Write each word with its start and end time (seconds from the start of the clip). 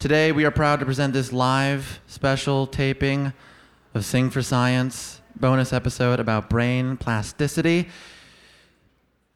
Today, 0.00 0.30
we 0.30 0.44
are 0.44 0.52
proud 0.52 0.78
to 0.78 0.86
present 0.86 1.12
this 1.12 1.32
live 1.32 1.98
special 2.06 2.68
taping 2.68 3.32
of 3.94 4.04
Sing 4.04 4.30
for 4.30 4.42
Science 4.42 5.20
bonus 5.34 5.72
episode 5.72 6.20
about 6.20 6.48
brain 6.48 6.96
plasticity. 6.96 7.88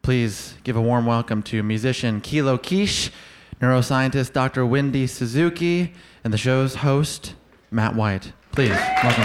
Please 0.02 0.54
give 0.62 0.76
a 0.76 0.80
warm 0.80 1.04
welcome 1.04 1.42
to 1.42 1.64
musician 1.64 2.20
Kilo 2.20 2.58
Kish, 2.58 3.10
neuroscientist 3.60 4.34
Dr. 4.34 4.64
Wendy 4.64 5.08
Suzuki, 5.08 5.94
and 6.22 6.32
the 6.32 6.38
show's 6.38 6.76
host, 6.76 7.34
Matt 7.72 7.96
White. 7.96 8.32
Please, 8.52 8.70
welcome. 9.02 9.24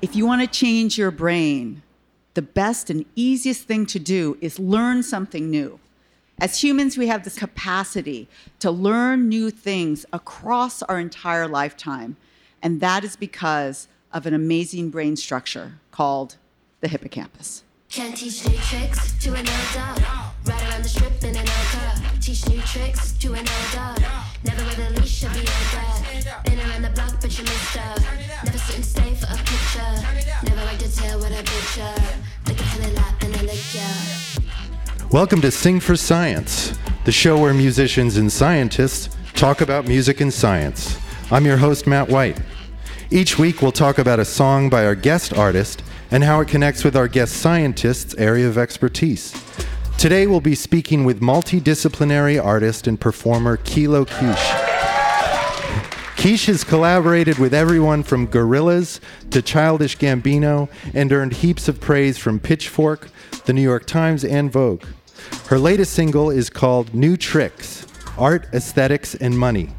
If 0.00 0.16
you 0.16 0.24
want 0.24 0.40
to 0.40 0.46
change 0.46 0.96
your 0.96 1.10
brain, 1.10 1.82
the 2.32 2.40
best 2.40 2.88
and 2.88 3.04
easiest 3.14 3.64
thing 3.64 3.84
to 3.84 3.98
do 3.98 4.38
is 4.40 4.58
learn 4.58 5.02
something 5.02 5.50
new. 5.50 5.78
As 6.42 6.60
humans, 6.60 6.98
we 6.98 7.06
have 7.06 7.22
this 7.22 7.38
capacity 7.38 8.28
to 8.58 8.72
learn 8.72 9.28
new 9.28 9.48
things 9.48 10.04
across 10.12 10.82
our 10.82 10.98
entire 10.98 11.46
lifetime, 11.46 12.16
and 12.60 12.80
that 12.80 13.04
is 13.04 13.14
because 13.14 13.86
of 14.12 14.26
an 14.26 14.34
amazing 14.34 14.90
brain 14.90 15.14
structure 15.14 15.74
called 15.92 16.34
the 16.80 16.88
hippocampus. 16.88 17.62
Can't 17.88 18.16
teach 18.16 18.44
new 18.48 18.56
tricks 18.56 19.12
to 19.20 19.28
an 19.34 19.46
around 20.64 20.82
the 20.82 20.88
strip 20.88 21.22
in 21.22 21.36
an. 21.36 21.46
Teach 22.20 22.48
new 22.48 22.60
tricks 22.62 23.12
to 23.12 23.34
an. 23.34 23.44
Never 24.42 24.64
leash, 25.00 25.20
be 25.20 25.28
your. 25.28 26.42
Been 26.42 26.58
around 26.58 26.82
the 26.82 26.90
block, 26.92 27.20
but 27.20 27.38
you 27.38 27.44
missed 27.44 27.76
out. 27.76 28.00
Never 28.42 28.58
sit 28.58 28.74
and 28.74 28.84
stay 28.84 29.14
for 29.14 29.26
a 29.26 29.36
picture. 29.36 29.94
Never 30.42 30.64
picture. 31.44 31.94
A 32.46 32.52
penny 32.52 32.92
lap 32.96 33.22
and 33.22 33.42
lick. 33.42 34.41
Welcome 35.12 35.42
to 35.42 35.50
Sing 35.50 35.78
for 35.78 35.94
Science, 35.94 36.72
the 37.04 37.12
show 37.12 37.38
where 37.38 37.52
musicians 37.52 38.16
and 38.16 38.32
scientists 38.32 39.14
talk 39.34 39.60
about 39.60 39.86
music 39.86 40.22
and 40.22 40.32
science. 40.32 40.98
I'm 41.30 41.44
your 41.44 41.58
host, 41.58 41.86
Matt 41.86 42.08
White. 42.08 42.40
Each 43.10 43.38
week, 43.38 43.60
we'll 43.60 43.72
talk 43.72 43.98
about 43.98 44.20
a 44.20 44.24
song 44.24 44.70
by 44.70 44.86
our 44.86 44.94
guest 44.94 45.34
artist 45.34 45.82
and 46.10 46.24
how 46.24 46.40
it 46.40 46.48
connects 46.48 46.82
with 46.82 46.96
our 46.96 47.08
guest 47.08 47.34
scientist's 47.34 48.14
area 48.14 48.48
of 48.48 48.56
expertise. 48.56 49.34
Today, 49.98 50.26
we'll 50.26 50.40
be 50.40 50.54
speaking 50.54 51.04
with 51.04 51.20
multidisciplinary 51.20 52.42
artist 52.42 52.86
and 52.86 52.98
performer 52.98 53.58
Kilo 53.58 54.06
Kish. 54.06 54.50
Quiche 56.16 56.46
has 56.46 56.64
collaborated 56.64 57.36
with 57.38 57.52
everyone 57.52 58.02
from 58.02 58.28
Gorillaz 58.28 58.98
to 59.28 59.42
Childish 59.42 59.98
Gambino 59.98 60.70
and 60.94 61.12
earned 61.12 61.34
heaps 61.34 61.68
of 61.68 61.82
praise 61.82 62.16
from 62.16 62.40
Pitchfork, 62.40 63.10
the 63.44 63.52
New 63.52 63.60
York 63.60 63.84
Times, 63.84 64.24
and 64.24 64.50
Vogue. 64.50 64.84
Her 65.46 65.58
latest 65.58 65.92
single 65.92 66.30
is 66.30 66.48
called 66.48 66.94
New 66.94 67.16
Tricks 67.16 67.86
Art, 68.18 68.46
Aesthetics, 68.52 69.14
and 69.14 69.38
Money. 69.38 69.70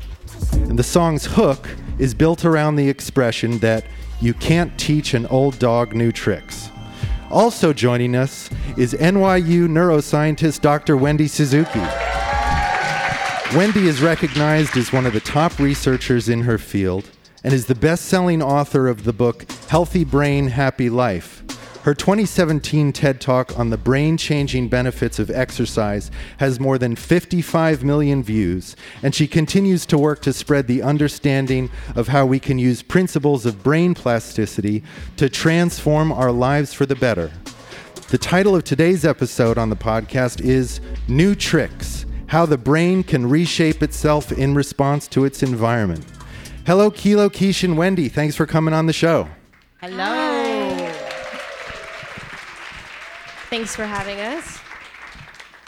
And 0.54 0.78
the 0.78 0.84
song's 0.84 1.26
hook 1.26 1.70
is 2.00 2.14
built 2.14 2.46
around 2.46 2.76
the 2.76 2.90
expression 2.90 3.60
that 3.60 3.86
you 4.22 4.34
can't 4.34 4.78
teach 4.80 5.14
an 5.14 5.28
old 5.28 5.60
dog 5.60 5.94
new 5.94 6.12
tricks. 6.12 6.70
Also 7.30 7.74
joining 7.74 8.16
us 8.16 8.50
is 8.78 8.94
NYU 8.94 9.68
neuroscientist 9.68 10.62
Dr. 10.62 10.96
Wendy 10.96 11.28
Suzuki. 11.28 11.82
Wendy 13.56 13.88
is 13.88 14.02
recognized 14.02 14.78
as 14.78 14.94
one 14.94 15.06
of 15.06 15.14
the 15.14 15.20
top 15.20 15.60
researchers 15.60 16.30
in 16.30 16.42
her 16.42 16.58
field 16.58 17.10
and 17.44 17.54
is 17.54 17.66
the 17.66 17.76
best 17.76 18.06
selling 18.06 18.42
author 18.42 18.88
of 18.88 19.04
the 19.04 19.14
book 19.14 19.46
Healthy 19.68 20.06
Brain, 20.06 20.48
Happy 20.48 20.90
Life. 20.90 21.43
Her 21.84 21.94
2017 21.94 22.94
TED 22.94 23.20
Talk 23.20 23.60
on 23.60 23.70
the 23.70 23.78
brain 23.78 24.16
changing 24.16 24.70
benefits 24.70 25.20
of 25.20 25.30
exercise 25.30 26.12
has 26.38 26.58
more 26.58 26.78
than 26.78 26.96
55 26.96 27.84
million 27.84 28.24
views, 28.24 28.78
and 29.02 29.14
she 29.14 29.28
continues 29.28 29.86
to 29.88 29.98
work 29.98 30.22
to 30.22 30.32
spread 30.32 30.68
the 30.68 30.82
understanding 30.82 31.70
of 31.98 32.08
how 32.08 32.26
we 32.26 32.40
can 32.40 32.58
use 32.58 32.82
principles 32.82 33.46
of 33.46 33.64
brain 33.64 33.94
plasticity 33.94 34.82
to 35.18 35.28
transform 35.28 36.14
our 36.14 36.32
lives 36.32 36.74
for 36.74 36.86
the 36.86 36.96
better. 36.96 37.30
The 38.08 38.18
title 38.18 38.56
of 38.56 38.64
today's 38.64 39.04
episode 39.04 39.58
on 39.58 39.70
the 39.70 39.76
podcast 39.76 40.40
is 40.40 40.80
New 41.10 41.36
Tricks 41.36 42.06
How 42.28 42.46
the 42.46 42.58
Brain 42.58 43.04
Can 43.04 43.30
Reshape 43.30 43.84
Itself 43.84 44.32
in 44.32 44.56
Response 44.56 45.10
to 45.10 45.26
Its 45.26 45.44
Environment. 45.44 46.06
Hello, 46.66 46.90
Kilo, 46.90 47.30
Kish, 47.30 47.62
and 47.62 47.78
Wendy. 47.78 48.08
Thanks 48.08 48.38
for 48.38 48.46
coming 48.46 48.74
on 48.74 48.86
the 48.86 48.94
show. 48.94 49.28
Hello. 49.82 50.53
Thanks 53.54 53.76
for 53.76 53.86
having 53.86 54.20
us. 54.20 54.58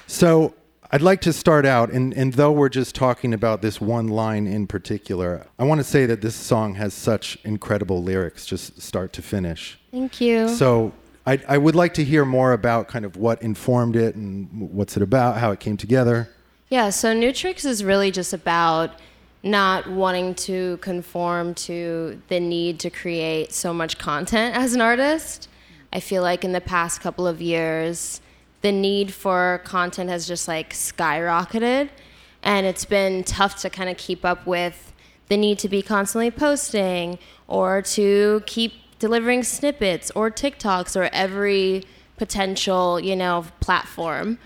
So, 0.07 0.55
I'd 0.91 1.03
like 1.03 1.21
to 1.21 1.31
start 1.31 1.67
out, 1.67 1.91
and, 1.91 2.15
and 2.15 2.33
though 2.33 2.51
we're 2.51 2.67
just 2.67 2.95
talking 2.95 3.31
about 3.31 3.61
this 3.61 3.79
one 3.79 4.07
line 4.07 4.47
in 4.47 4.65
particular, 4.65 5.45
I 5.59 5.65
want 5.65 5.81
to 5.81 5.83
say 5.83 6.07
that 6.07 6.19
this 6.19 6.33
song 6.33 6.73
has 6.73 6.95
such 6.95 7.37
incredible 7.43 8.01
lyrics, 8.01 8.47
just 8.47 8.81
start 8.81 9.13
to 9.13 9.21
finish. 9.21 9.77
Thank 9.91 10.19
you. 10.19 10.49
So, 10.49 10.93
I, 11.27 11.39
I 11.47 11.59
would 11.59 11.75
like 11.75 11.93
to 11.93 12.03
hear 12.03 12.25
more 12.25 12.53
about 12.53 12.87
kind 12.87 13.05
of 13.05 13.17
what 13.17 13.39
informed 13.43 13.95
it 13.95 14.15
and 14.15 14.49
what's 14.71 14.97
it 14.97 15.03
about, 15.03 15.37
how 15.37 15.51
it 15.51 15.59
came 15.59 15.77
together. 15.77 16.27
yeah, 16.69 16.89
so 16.89 17.13
New 17.13 17.31
Tricks 17.31 17.65
is 17.65 17.83
really 17.83 18.09
just 18.09 18.33
about 18.33 18.99
not 19.43 19.87
wanting 19.87 20.33
to 20.33 20.77
conform 20.77 21.53
to 21.53 22.19
the 22.29 22.39
need 22.39 22.79
to 22.79 22.89
create 22.89 23.53
so 23.53 23.71
much 23.71 23.99
content 23.99 24.55
as 24.55 24.73
an 24.73 24.81
artist. 24.81 25.49
I 25.95 26.01
feel 26.01 26.21
like 26.21 26.43
in 26.43 26.51
the 26.51 26.59
past 26.59 26.99
couple 26.99 27.25
of 27.25 27.41
years, 27.41 28.19
the 28.59 28.73
need 28.73 29.13
for 29.13 29.61
content 29.63 30.09
has 30.09 30.27
just 30.27 30.45
like 30.45 30.73
skyrocketed, 30.73 31.87
and 32.43 32.65
it's 32.65 32.83
been 32.83 33.23
tough 33.23 33.55
to 33.61 33.69
kind 33.69 33.89
of 33.89 33.95
keep 33.95 34.25
up 34.25 34.45
with 34.45 34.91
the 35.29 35.37
need 35.37 35.57
to 35.59 35.69
be 35.69 35.81
constantly 35.81 36.31
posting 36.31 37.17
or 37.47 37.81
to 37.81 38.43
keep 38.45 38.73
delivering 38.99 39.41
snippets 39.43 40.11
or 40.11 40.29
TikToks 40.29 40.97
or 40.97 41.03
every 41.13 41.85
potential, 42.17 42.99
you 42.99 43.15
know, 43.15 43.45
platform. 43.61 44.37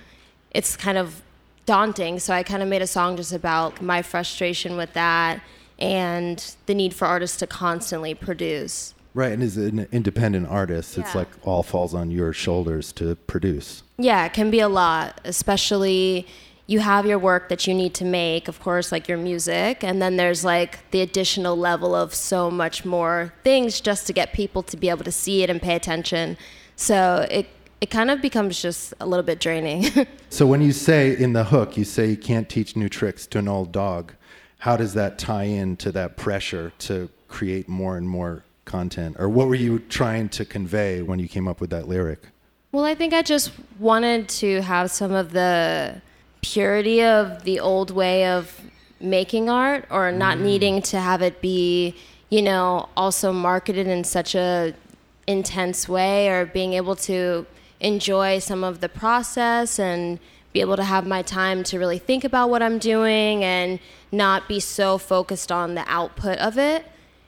It's 0.52 0.78
kind 0.78 1.00
of 1.00 1.24
daunting, 1.66 2.20
so 2.20 2.32
I 2.32 2.44
kind 2.44 2.62
of 2.62 2.70
made 2.70 2.84
a 2.84 2.88
song 2.88 3.18
just 3.18 3.34
about 3.34 3.82
my 3.82 4.04
frustration 4.04 4.78
with 4.78 4.94
that 4.94 5.42
and 5.80 6.56
the 6.68 6.76
need 6.76 6.94
for 6.94 7.08
artists 7.08 7.38
to 7.38 7.48
constantly 7.48 8.14
produce. 8.14 8.94
Right, 9.14 9.32
and 9.32 9.42
as 9.42 9.58
an 9.58 9.88
independent 9.92 10.48
artist, 10.48 10.98
it's 10.98 11.16
like 11.16 11.28
all 11.44 11.64
falls 11.64 11.94
on 11.94 12.12
your 12.12 12.32
shoulders 12.32 12.92
to 12.94 13.16
produce. 13.16 13.82
Yeah, 13.98 14.26
it 14.26 14.34
can 14.34 14.52
be 14.52 14.60
a 14.60 14.70
lot, 14.70 15.20
especially 15.24 16.28
you 16.68 16.80
have 16.80 17.08
your 17.08 17.18
work 17.18 17.50
that 17.50 17.66
you 17.66 17.74
need 17.74 17.96
to 17.96 18.06
make, 18.06 18.48
of 18.48 18.60
course, 18.60 18.92
like 18.92 19.08
your 19.08 19.18
music, 19.18 19.84
and 19.84 20.00
then 20.00 20.18
there's 20.18 20.46
like 20.46 20.90
the 20.92 21.02
additional 21.02 21.58
level 21.58 21.96
of 21.96 22.14
so 22.14 22.52
much 22.52 22.86
more 22.86 23.34
things 23.44 23.82
just 23.82 24.06
to 24.06 24.14
get 24.14 24.34
people 24.34 24.62
to 24.62 24.78
be 24.78 24.90
able 24.90 25.04
to 25.04 25.12
see 25.12 25.42
it 25.42 25.50
and 25.50 25.60
pay 25.60 25.76
attention. 25.76 26.38
So 26.76 27.28
it 27.32 27.48
it 27.82 27.90
kind 27.90 28.12
of 28.12 28.22
becomes 28.22 28.62
just 28.62 28.94
a 29.00 29.06
little 29.06 29.24
bit 29.24 29.40
draining. 29.40 29.86
So, 30.32 30.46
when 30.46 30.62
you 30.62 30.74
say 30.74 31.18
in 31.18 31.34
the 31.34 31.46
hook, 31.46 31.76
you 31.76 31.84
say 31.84 32.12
you 32.12 32.16
can't 32.16 32.48
teach 32.48 32.76
new 32.76 32.88
tricks 32.88 33.26
to 33.28 33.40
an 33.40 33.48
old 33.48 33.72
dog, 33.72 34.14
how 34.60 34.78
does 34.78 34.94
that 34.94 35.18
tie 35.18 35.46
into 35.46 35.92
that 35.94 36.18
pressure 36.18 36.72
to 36.80 37.10
create 37.28 37.68
more 37.68 37.98
and 37.98 38.08
more 38.08 38.44
content? 38.70 39.18
Or 39.20 39.28
what 39.28 39.48
were 39.48 39.56
you 39.56 39.80
trying 39.80 40.30
to 40.30 40.46
convey 40.46 41.02
when 41.02 41.20
you 41.20 41.28
came 41.28 41.48
up 41.48 41.60
with 41.60 41.72
that 41.72 41.90
lyric? 41.90 42.22
Well, 42.72 42.86
I 42.86 42.96
think 42.96 43.14
I 43.14 43.24
just 43.24 43.52
wanted 43.80 44.30
to 44.30 44.62
have 44.62 44.92
some 44.92 45.12
of 45.12 45.34
the 45.34 46.02
purity 46.42 47.04
of 47.04 47.44
the 47.44 47.60
old 47.60 47.92
way 47.92 48.28
of 48.28 48.62
making 49.02 49.50
art 49.50 49.86
or 49.90 50.12
not 50.12 50.38
mm. 50.38 50.42
needing 50.42 50.82
to 50.84 51.00
have 51.00 51.22
it 51.22 51.42
be, 51.42 51.96
you 52.30 52.42
know, 52.42 52.88
also 52.96 53.34
marketed 53.34 53.88
in 53.88 54.04
such 54.04 54.36
a 54.36 54.74
intense 55.26 55.90
way 55.90 56.30
or 56.30 56.46
being 56.46 56.74
able 56.74 56.96
to 56.96 57.46
enjoy 57.80 58.40
some 58.40 58.64
of 58.64 58.82
the 58.82 58.90
process 58.90 59.80
and 59.80 60.20
be 60.54 60.62
able 60.62 60.76
to 60.76 60.84
have 60.84 61.06
my 61.06 61.22
time 61.22 61.64
to 61.64 61.78
really 61.78 62.00
think 62.00 62.24
about 62.24 62.50
what 62.50 62.62
I'm 62.62 62.80
doing 62.80 63.44
and 63.44 63.80
not 64.12 64.48
be 64.48 64.60
so 64.60 64.98
focused 64.98 65.52
on 65.52 65.76
the 65.76 65.84
output 65.88 66.38
of 66.40 66.58
it. 66.58 66.86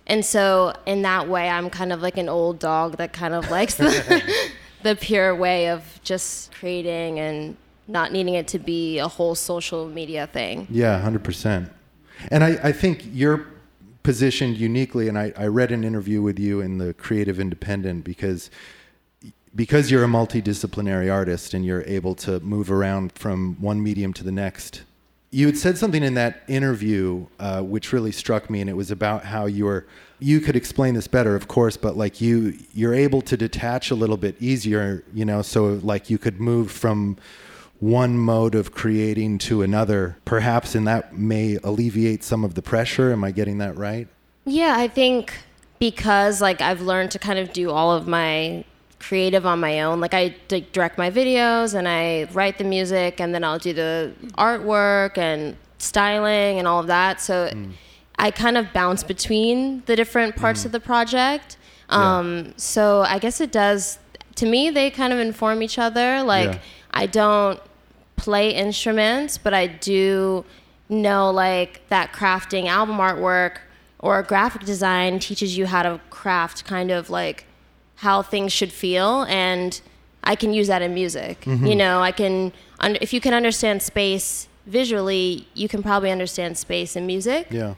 And 0.08 0.26
so 0.26 0.74
in 0.86 1.02
that 1.04 1.28
way 1.28 1.50
I'm 1.50 1.70
kind 1.70 1.94
of 1.94 2.02
like 2.02 2.18
an 2.18 2.30
old 2.30 2.60
dog 2.60 2.98
that 2.98 3.14
kind 3.14 3.34
of 3.34 3.50
likes 3.50 3.76
the 3.76 4.24
the 4.84 4.96
pure 4.96 5.36
way 5.36 5.70
of 5.70 6.00
just 6.04 6.52
creating 6.54 7.20
and 7.20 7.56
not 7.88 8.12
needing 8.12 8.36
it 8.36 8.48
to 8.50 8.60
be 8.60 9.00
a 9.00 9.08
whole 9.08 9.36
social 9.36 9.88
media 9.88 10.28
thing. 10.28 10.68
Yeah, 10.70 11.02
100%. 11.02 11.70
And 12.30 12.44
I, 12.44 12.60
I 12.64 12.72
think 12.72 13.04
you're 13.12 13.48
positioned 14.04 14.58
uniquely, 14.58 15.08
and 15.08 15.18
I, 15.18 15.34
I 15.38 15.48
read 15.48 15.72
an 15.72 15.84
interview 15.84 16.22
with 16.22 16.40
you 16.40 16.62
in 16.62 16.78
the 16.78 16.94
Creative 16.94 17.40
Independent 17.40 18.04
because 18.04 18.50
because 19.54 19.92
you're 19.92 20.06
a 20.06 20.08
multidisciplinary 20.08 21.12
artist 21.12 21.54
and 21.54 21.66
you're 21.66 21.84
able 21.84 22.16
to 22.16 22.40
move 22.40 22.72
around 22.72 23.12
from 23.12 23.58
one 23.60 23.84
medium 23.84 24.14
to 24.14 24.24
the 24.24 24.32
next. 24.32 24.84
You 25.34 25.46
had 25.46 25.58
said 25.58 25.78
something 25.78 26.04
in 26.04 26.16
that 26.16 26.44
interview 26.50 27.26
uh, 27.40 27.62
which 27.62 27.94
really 27.94 28.12
struck 28.12 28.50
me, 28.50 28.60
and 28.60 28.70
it 28.70 28.76
was 28.76 28.92
about 28.92 29.24
how 29.24 29.46
you're. 29.46 29.86
You 30.20 30.42
could 30.42 30.56
explain 30.58 30.94
this 30.94 31.08
better, 31.08 31.36
of 31.36 31.48
course, 31.48 31.78
but 31.78 31.96
like 31.98 32.20
you, 32.22 32.58
you're 32.74 32.94
able 32.94 33.22
to 33.24 33.38
detach 33.38 33.90
a 33.90 33.96
little 33.96 34.18
bit 34.18 34.36
easier, 34.42 35.04
you 35.14 35.24
know. 35.24 35.42
So 35.42 35.80
like 35.84 36.10
you 36.10 36.18
could 36.18 36.40
move 36.42 36.70
from 36.70 37.18
one 37.80 38.18
mode 38.18 38.54
of 38.56 38.74
creating 38.74 39.40
to 39.40 39.64
another, 39.64 40.18
perhaps, 40.26 40.76
and 40.76 40.86
that 40.88 41.18
may 41.18 41.58
alleviate 41.64 42.24
some 42.24 42.44
of 42.44 42.54
the 42.54 42.62
pressure. 42.62 43.12
Am 43.12 43.24
I 43.24 43.32
getting 43.32 43.58
that 43.60 43.78
right? 43.78 44.08
Yeah, 44.46 44.76
I 44.78 44.88
think 44.88 45.34
because 45.80 46.42
like 46.42 46.62
I've 46.62 46.82
learned 46.82 47.12
to 47.12 47.20
kind 47.20 47.40
of 47.40 47.54
do 47.54 47.72
all 47.72 47.92
of 47.92 48.08
my 48.08 48.66
creative 49.02 49.46
on 49.46 49.60
my 49.60 49.82
own. 49.82 50.00
Like 50.00 50.14
I 50.14 50.36
d- 50.48 50.66
direct 50.72 50.98
my 50.98 51.10
videos 51.12 51.74
and 51.74 51.88
I 51.88 52.28
write 52.34 52.58
the 52.58 52.64
music 52.64 53.20
and 53.22 53.34
then 53.34 53.44
I'll 53.44 53.60
do 53.60 53.74
the 53.74 54.14
artwork 54.38 55.18
and 55.18 55.56
styling 55.78 56.60
and 56.60 56.68
all 56.68 56.80
of 56.80 56.88
that. 56.88 57.20
So 57.22 57.50
Mm. 57.54 57.72
I 58.18 58.30
kind 58.32 58.58
of 58.58 58.72
bounce 58.74 59.04
between 59.04 59.82
the 59.88 59.96
different 59.96 60.36
parts 60.36 60.62
Mm. 60.62 60.66
of 60.68 60.72
the 60.74 60.80
project. 60.80 61.58
Um, 61.90 62.54
So 62.58 63.02
I 63.02 63.18
guess 63.20 63.42
it 63.42 63.52
does. 63.52 63.98
To 64.36 64.46
me, 64.46 64.70
they 64.70 64.90
kind 64.92 65.12
of 65.12 65.20
inform 65.20 65.62
each 65.64 65.78
other. 65.80 66.22
Like 66.24 66.52
Yeah. 66.54 66.58
I 66.92 67.06
don't 67.08 67.60
play 68.16 68.52
instruments, 68.52 69.38
but 69.38 69.54
I 69.54 69.66
do 69.68 70.46
know 70.90 71.32
like 71.32 71.82
that 71.90 72.12
crafting 72.14 72.68
album 72.68 72.98
artwork 72.98 73.54
or 74.00 74.22
graphic 74.24 74.64
design 74.66 75.20
teaches 75.20 75.58
you 75.58 75.66
how 75.66 75.82
to 75.84 76.00
craft 76.10 76.66
kind 76.66 76.92
of 76.92 77.10
like 77.10 77.46
how 78.02 78.24
things 78.24 78.52
should 78.52 78.72
feel 78.72 79.24
and 79.30 79.80
I 80.24 80.36
can 80.36 80.54
use 80.54 80.68
that 80.68 80.82
in 80.82 80.96
music. 80.96 81.42
Mm-hmm. 81.42 81.68
You 81.68 81.76
know, 81.76 82.02
I 82.02 82.12
can 82.12 82.52
un- 82.80 82.98
if 83.00 83.14
you 83.14 83.22
can 83.22 83.36
understand 83.36 83.84
space 83.84 84.48
visually, 84.66 85.48
you 85.54 85.68
can 85.68 85.84
probably 85.84 86.10
understand 86.10 86.58
space 86.58 86.96
in 86.96 87.06
music. 87.06 87.48
Yeah. 87.52 87.76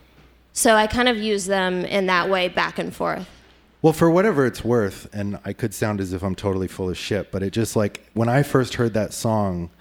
So 0.54 0.76
I 0.76 0.88
kind 0.88 1.10
of 1.10 1.18
use 1.18 1.46
them 1.46 1.84
in 1.84 2.06
that 2.06 2.30
way 2.30 2.48
back 2.48 2.80
and 2.80 2.96
forth. 2.96 3.28
Well, 3.82 3.92
for 3.92 4.10
whatever 4.10 4.46
it's 4.46 4.64
worth, 4.64 5.10
and 5.14 5.40
I 5.44 5.52
could 5.52 5.74
sound 5.74 6.00
as 6.00 6.14
if 6.14 6.24
I'm 6.24 6.36
totally 6.36 6.70
full 6.70 6.90
of 6.90 6.98
shit, 6.98 7.30
but 7.30 7.44
it 7.44 7.52
just 7.52 7.76
like 7.76 8.10
when 8.14 8.30
I 8.30 8.44
first 8.44 8.76
heard 8.76 8.94
that 8.94 9.14
song, 9.14 9.72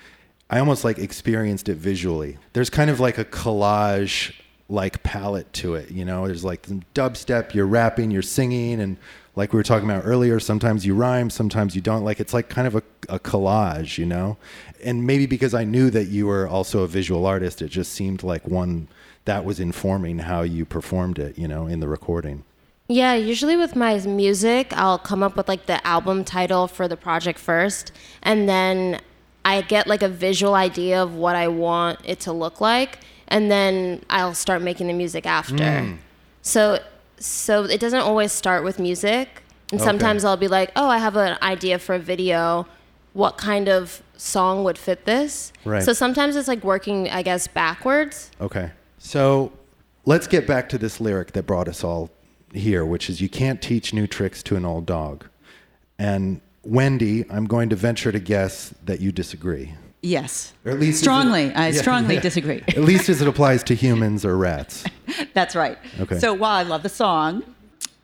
I 0.50 0.59
almost 0.59 0.83
like 0.83 0.99
experienced 0.99 1.69
it 1.69 1.77
visually. 1.77 2.37
There's 2.53 2.69
kind 2.69 2.91
of 2.91 2.99
like 2.99 3.19
a 3.19 3.25
collage 3.25 4.35
like 4.69 5.03
palette 5.05 5.53
to 5.53 5.75
it, 5.77 5.93
you 5.93 6.05
know? 6.05 6.27
There's 6.27 6.44
like 6.44 6.67
some 6.67 6.83
dubstep, 6.94 7.55
you're 7.55 7.67
rapping, 7.67 8.11
you're 8.11 8.23
singing, 8.23 8.81
and 8.81 8.97
like 9.34 9.52
we 9.52 9.56
were 9.56 9.62
talking 9.62 9.88
about 9.88 10.02
earlier, 10.05 10.38
sometimes 10.38 10.84
you 10.84 10.94
rhyme, 10.94 11.31
sometimes 11.31 11.75
you 11.75 11.81
don't. 11.81 12.05
Like 12.05 12.20
it's 12.20 12.34
like 12.34 12.49
kind 12.49 12.67
of 12.67 12.75
a, 12.75 12.82
a 13.08 13.19
collage, 13.19 13.96
you 13.96 14.05
know? 14.05 14.37
And 14.84 15.06
maybe 15.06 15.26
because 15.26 15.55
I 15.55 15.64
knew 15.64 15.90
that 15.90 16.06
you 16.06 16.26
were 16.26 16.46
also 16.46 16.82
a 16.82 16.87
visual 16.87 17.25
artist, 17.25 17.62
it 17.62 17.69
just 17.69 17.93
seemed 17.93 18.23
like 18.23 18.46
one 18.46 18.88
that 19.25 19.44
was 19.44 19.61
informing 19.61 20.19
how 20.19 20.43
you 20.43 20.64
performed 20.64 21.19
it, 21.19 21.38
you 21.38 21.49
know, 21.49 21.67
in 21.67 21.81
the 21.81 21.88
recording. 21.88 22.44
Yeah, 22.88 23.14
usually 23.14 23.56
with 23.56 23.75
my 23.75 23.99
music, 24.00 24.73
I'll 24.75 24.99
come 24.99 25.23
up 25.23 25.37
with 25.37 25.49
like 25.49 25.67
the 25.67 25.84
album 25.87 26.25
title 26.25 26.67
for 26.67 26.88
the 26.88 26.96
project 26.96 27.38
first, 27.38 27.93
and 28.23 28.49
then 28.49 29.00
I 29.44 29.62
get 29.62 29.87
like 29.87 30.02
a 30.02 30.08
visual 30.08 30.55
idea 30.55 31.02
of 31.02 31.14
what 31.14 31.37
I 31.37 31.49
want 31.49 32.00
it 32.05 32.20
to 32.20 32.32
look 32.32 32.61
like, 32.61 32.99
and 33.29 33.50
then 33.50 34.05
I'll 34.11 34.34
start 34.34 34.61
making 34.61 34.88
the 34.88 34.93
music 34.93 35.25
after. 35.25 35.81
Hmm. 35.81 35.94
So 36.43 36.81
so 37.25 37.65
it 37.65 37.81
doesn't 37.81 38.01
always 38.01 38.33
start 38.33 38.65
with 38.65 38.79
music. 38.79 39.43
And 39.71 39.81
Okay. 39.81 39.89
sometimes 39.89 40.25
I'll 40.25 40.37
be 40.37 40.49
like, 40.49 40.71
"Oh, 40.77 40.89
I 40.89 40.99
have 40.99 41.17
an 41.17 41.39
idea 41.43 41.79
for 41.79 41.95
a 41.95 41.99
video. 41.99 42.67
What 43.15 43.39
kind 43.39 43.69
of 43.69 44.03
song 44.17 44.65
would 44.65 44.77
fit 44.79 45.05
this?" 45.07 45.53
Right. 45.65 45.83
So 45.83 45.93
sometimes 45.93 46.37
it's 46.37 46.49
like 46.49 46.63
working, 46.63 47.09
I 47.11 47.23
guess, 47.23 47.47
backwards. 47.47 48.31
Okay. 48.41 48.71
So 48.99 49.53
let's 50.05 50.27
get 50.27 50.47
back 50.47 50.69
to 50.71 50.79
this 50.79 51.01
lyric 51.01 51.33
that 51.33 51.47
brought 51.47 51.69
us 51.69 51.83
all 51.85 52.11
here, 52.53 52.85
which 52.85 53.09
is 53.09 53.21
You 53.21 53.29
can't 53.29 53.63
teach 53.63 53.95
new 53.95 54.07
tricks 54.07 54.43
to 54.45 54.57
an 54.57 54.65
old 54.65 54.85
dog. 54.87 55.27
And 55.99 56.41
Wendy, 56.65 57.25
I'm 57.31 57.47
going 57.47 57.69
to 57.71 57.77
venture 57.77 58.13
to 58.13 58.21
guess 58.21 58.75
that 58.85 59.01
you 59.01 59.11
disagree. 59.13 59.75
Yes. 60.03 60.53
Or 60.65 60.73
at 60.73 60.81
least 60.81 60.97
as 60.97 61.01
it- 61.01 61.05
strongly. 61.05 61.53
I 61.55 61.69
Yeah, 61.69 61.81
strongly 61.81 62.15
yeah. 62.17 62.21
disagree. 62.29 62.63
at 62.69 62.79
least 62.79 63.09
as 63.09 63.23
it 63.23 63.29
applies 63.29 63.63
to 63.65 63.75
humans 63.75 64.25
or 64.25 64.37
rats. 64.37 64.85
That's 65.35 65.55
right. 65.55 65.79
Okay. 66.01 66.19
So 66.19 66.35
while 66.35 66.53
I 66.57 66.63
love 66.65 66.83
the 66.83 66.89
song, 66.89 67.43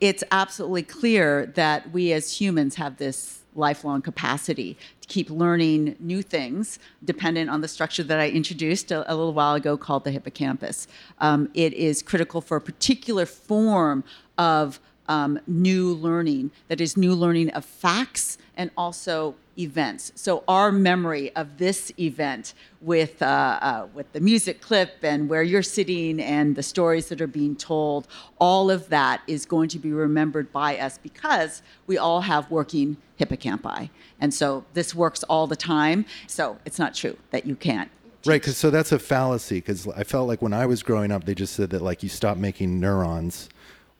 it's 0.00 0.22
absolutely 0.30 0.84
clear 0.84 1.46
that 1.56 1.90
we 1.92 2.12
as 2.12 2.40
humans 2.40 2.76
have 2.76 2.98
this 2.98 3.40
lifelong 3.56 4.00
capacity 4.00 4.76
to 5.00 5.08
keep 5.08 5.28
learning 5.28 5.96
new 5.98 6.22
things 6.22 6.78
dependent 7.04 7.50
on 7.50 7.60
the 7.62 7.66
structure 7.66 8.04
that 8.04 8.20
I 8.20 8.28
introduced 8.28 8.92
a, 8.92 9.10
a 9.12 9.14
little 9.16 9.32
while 9.34 9.56
ago 9.56 9.76
called 9.76 10.04
the 10.04 10.12
hippocampus. 10.12 10.86
Um, 11.18 11.50
it 11.54 11.72
is 11.74 12.00
critical 12.00 12.40
for 12.40 12.56
a 12.56 12.60
particular 12.60 13.26
form 13.26 14.04
of 14.36 14.78
um, 15.08 15.40
new 15.46 15.94
learning, 15.94 16.50
that 16.68 16.80
is, 16.80 16.96
new 16.96 17.14
learning 17.14 17.50
of 17.50 17.64
facts 17.64 18.38
and 18.56 18.70
also 18.76 19.34
events. 19.58 20.12
So 20.14 20.44
our 20.46 20.70
memory 20.70 21.34
of 21.34 21.58
this 21.58 21.92
event 21.98 22.54
with 22.80 23.20
uh, 23.22 23.58
uh, 23.60 23.86
with 23.92 24.12
the 24.12 24.20
music 24.20 24.60
clip 24.60 24.96
and 25.02 25.28
where 25.28 25.42
you're 25.42 25.62
sitting 25.62 26.20
and 26.20 26.54
the 26.54 26.62
stories 26.62 27.08
that 27.08 27.20
are 27.20 27.26
being 27.26 27.56
told, 27.56 28.06
all 28.38 28.70
of 28.70 28.88
that 28.90 29.22
is 29.26 29.44
going 29.44 29.68
to 29.70 29.78
be 29.78 29.92
remembered 29.92 30.52
by 30.52 30.78
us 30.78 30.98
because 30.98 31.62
we 31.86 31.98
all 31.98 32.20
have 32.20 32.50
working 32.50 32.96
hippocampi, 33.18 33.90
and 34.20 34.32
so 34.32 34.64
this 34.74 34.94
works 34.94 35.24
all 35.24 35.46
the 35.46 35.56
time. 35.56 36.04
So 36.26 36.58
it's 36.64 36.78
not 36.78 36.94
true 36.94 37.16
that 37.30 37.46
you 37.46 37.56
can't. 37.56 37.90
Right, 38.26 38.40
because 38.40 38.56
so 38.56 38.70
that's 38.70 38.92
a 38.92 38.98
fallacy. 38.98 39.56
Because 39.56 39.86
I 39.88 40.04
felt 40.04 40.28
like 40.28 40.42
when 40.42 40.52
I 40.52 40.66
was 40.66 40.82
growing 40.82 41.10
up, 41.10 41.24
they 41.24 41.34
just 41.34 41.54
said 41.54 41.70
that 41.70 41.82
like 41.82 42.02
you 42.02 42.08
stop 42.08 42.36
making 42.36 42.78
neurons 42.78 43.48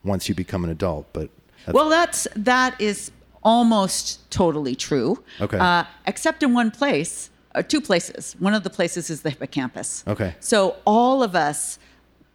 once 0.04 0.28
you 0.28 0.34
become 0.34 0.64
an 0.64 0.70
adult. 0.70 1.06
But 1.12 1.30
that's, 1.66 1.74
Well, 1.74 1.88
that's 1.88 2.26
that 2.36 2.80
is 2.80 3.10
almost 3.42 4.30
totally 4.30 4.74
true. 4.74 5.22
Okay. 5.40 5.58
Uh, 5.58 5.84
except 6.06 6.42
in 6.42 6.54
one 6.54 6.70
place, 6.70 7.30
or 7.54 7.62
two 7.62 7.80
places. 7.80 8.36
One 8.38 8.54
of 8.54 8.62
the 8.62 8.70
places 8.70 9.10
is 9.10 9.22
the 9.22 9.30
hippocampus. 9.30 10.04
Okay. 10.06 10.34
So 10.40 10.76
all 10.86 11.22
of 11.22 11.34
us 11.34 11.78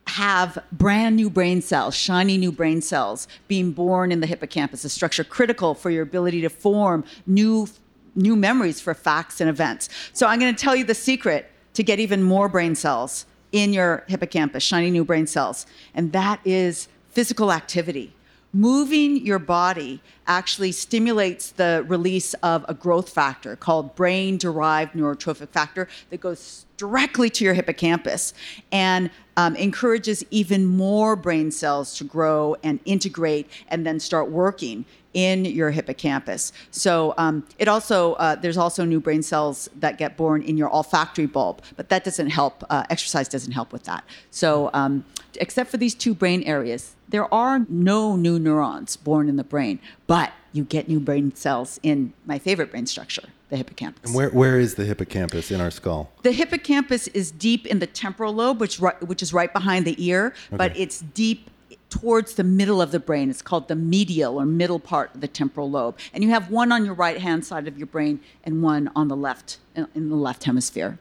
have 0.08 0.58
brand 0.72 1.16
new 1.16 1.30
brain 1.30 1.62
cells, 1.62 1.96
shiny 1.96 2.38
new 2.38 2.52
brain 2.52 2.82
cells 2.82 3.28
being 3.48 3.72
born 3.72 4.12
in 4.12 4.20
the 4.20 4.28
hippocampus, 4.28 4.84
a 4.84 4.90
structure 4.90 5.24
critical 5.24 5.74
for 5.74 5.90
your 5.90 6.04
ability 6.04 6.42
to 6.42 6.50
form 6.50 7.04
new 7.26 7.68
new 8.16 8.36
memories 8.36 8.80
for 8.80 8.94
facts 8.94 9.42
and 9.42 9.50
events. 9.50 9.90
So 10.14 10.28
I'm 10.28 10.40
going 10.40 10.54
to 10.54 10.62
tell 10.62 10.76
you 10.76 10.84
the 10.84 10.94
secret 10.94 11.50
to 11.74 11.82
get 11.82 12.00
even 12.00 12.22
more 12.22 12.48
brain 12.48 12.76
cells 12.76 13.26
in 13.52 13.74
your 13.74 14.04
hippocampus, 14.08 14.62
shiny 14.62 14.92
new 14.92 15.04
brain 15.04 15.26
cells, 15.26 15.66
and 15.96 16.12
that 16.12 16.40
is 16.46 16.88
physical 17.14 17.52
activity. 17.52 18.14
Moving 18.56 19.26
your 19.26 19.40
body 19.40 20.02
actually 20.28 20.72
stimulates 20.72 21.52
the 21.52 21.84
release 21.88 22.34
of 22.36 22.66
a 22.68 22.74
growth 22.74 23.10
factor 23.10 23.56
called 23.56 23.96
brain 23.96 24.38
derived 24.38 24.94
neurotrophic 24.94 25.50
factor 25.50 25.88
that 26.10 26.20
goes 26.22 26.66
directly 26.78 27.30
to 27.30 27.44
your 27.44 27.54
hippocampus 27.54 28.34
and 28.72 29.10
um, 29.38 29.56
encourages 29.56 30.24
even 30.32 30.66
more 30.66 31.16
brain 31.16 31.52
cells 31.52 31.96
to 31.98 32.04
grow 32.04 32.56
and 32.64 32.80
integrate 32.86 33.50
and 33.68 33.86
then 33.86 34.00
start 34.00 34.30
working 34.30 34.86
in 35.14 35.46
your 35.46 35.70
hippocampus. 35.72 36.52
So 36.72 37.14
um, 37.18 37.46
it 37.60 37.68
also 37.68 38.14
uh, 38.14 38.36
there's 38.36 38.58
also 38.58 38.84
new 38.84 39.00
brain 39.00 39.22
cells 39.22 39.70
that 39.76 39.98
get 39.98 40.18
born 40.18 40.42
in 40.42 40.58
your 40.58 40.74
olfactory 40.74 41.28
bulb, 41.28 41.62
but 41.76 41.90
that 41.90 42.04
doesn't 42.04 42.30
help. 42.30 42.64
Uh, 42.70 42.84
exercise 42.90 43.28
doesn't 43.28 43.52
help 43.52 43.72
with 43.72 43.84
that. 43.84 44.04
So 44.32 44.70
um, 44.74 45.06
except 45.36 45.70
for 45.70 45.78
these 45.78 45.94
two 45.94 46.14
brain 46.14 46.44
areas, 46.44 46.96
there 47.10 47.32
are 47.34 47.66
no 47.70 48.16
new 48.16 48.40
neurons 48.40 48.98
born 48.98 49.30
in 49.30 49.36
the 49.36 49.44
brain, 49.44 49.80
but 50.08 50.32
you 50.52 50.64
get 50.64 50.88
new 50.88 51.00
brain 51.00 51.36
cells 51.36 51.80
in 51.84 52.14
my 52.26 52.40
favorite 52.40 52.72
brain 52.72 52.86
structure, 52.86 53.30
the 53.54 53.58
hippocampus. 53.58 54.10
and 54.10 54.16
where 54.16 54.30
where 54.30 54.60
is 54.60 54.74
the 54.74 54.84
hippocampus 54.84 55.52
in 55.52 55.62
our 55.62 55.70
skull? 55.70 56.12
The 56.24 56.32
hippocampus 56.32 57.08
is 57.10 57.30
deep 57.30 57.68
in 57.68 57.78
the 57.78 57.86
temporal 57.86 58.34
lobe, 58.34 58.60
which 58.60 58.78
which 58.80 59.22
is 59.22 59.32
right 59.32 59.54
behind 59.54 59.86
the 59.86 59.96
ear, 60.04 60.34
but 60.52 60.76
it's 60.76 61.00
deep 61.00 61.52
towards 61.92 62.34
the 62.34 62.44
middle 62.44 62.82
of 62.82 62.92
the 62.92 63.00
brain. 63.00 63.30
It's 63.30 63.44
called 63.44 63.68
the 63.68 63.76
medial 63.76 64.42
or 64.42 64.46
middle 64.46 64.80
part 64.80 65.14
of 65.14 65.22
the 65.22 65.28
temporal 65.28 65.70
lobe, 65.70 66.00
and 66.14 66.24
you 66.24 66.32
have 66.32 66.50
one 66.50 66.72
on 66.72 66.84
your 66.84 66.96
right 66.96 67.20
hand 67.20 67.46
side 67.46 67.68
of 67.68 67.78
your 67.78 67.86
brain 67.86 68.20
and 68.44 68.64
one 68.64 68.90
on 68.96 69.08
the 69.08 69.16
left 69.16 69.60
in 69.76 70.10
the 70.10 70.16
left 70.16 70.46
hemisphere. 70.46 70.98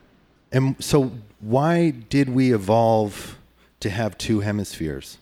And 0.53 0.77
so, 0.79 1.13
why 1.41 1.91
did 1.91 2.29
we 2.29 2.53
evolve 2.53 3.39
to 3.81 3.89
have 3.89 4.19
two 4.19 4.41
hemispheres? 4.41 5.17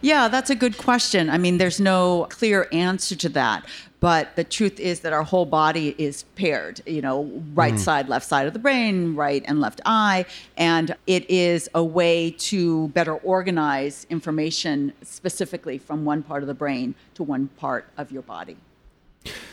Yeah, 0.00 0.28
that's 0.28 0.48
a 0.48 0.54
good 0.54 0.78
question. 0.78 1.28
I 1.28 1.36
mean, 1.36 1.58
there's 1.58 1.80
no 1.80 2.26
clear 2.30 2.68
answer 2.72 3.14
to 3.16 3.28
that. 3.30 3.66
But 4.02 4.34
the 4.34 4.42
truth 4.42 4.80
is 4.80 4.98
that 5.00 5.12
our 5.12 5.22
whole 5.22 5.46
body 5.46 5.94
is 5.96 6.24
paired, 6.34 6.80
you 6.86 7.00
know, 7.00 7.22
right 7.54 7.74
mm. 7.74 7.78
side, 7.78 8.08
left 8.08 8.26
side 8.26 8.48
of 8.48 8.52
the 8.52 8.58
brain, 8.58 9.14
right 9.14 9.44
and 9.46 9.60
left 9.60 9.80
eye. 9.86 10.26
And 10.56 10.96
it 11.06 11.30
is 11.30 11.68
a 11.72 11.84
way 11.84 12.32
to 12.32 12.88
better 12.88 13.14
organize 13.14 14.04
information 14.10 14.92
specifically 15.02 15.78
from 15.78 16.04
one 16.04 16.24
part 16.24 16.42
of 16.42 16.48
the 16.48 16.54
brain 16.54 16.96
to 17.14 17.22
one 17.22 17.46
part 17.46 17.86
of 17.96 18.10
your 18.10 18.22
body. 18.22 18.56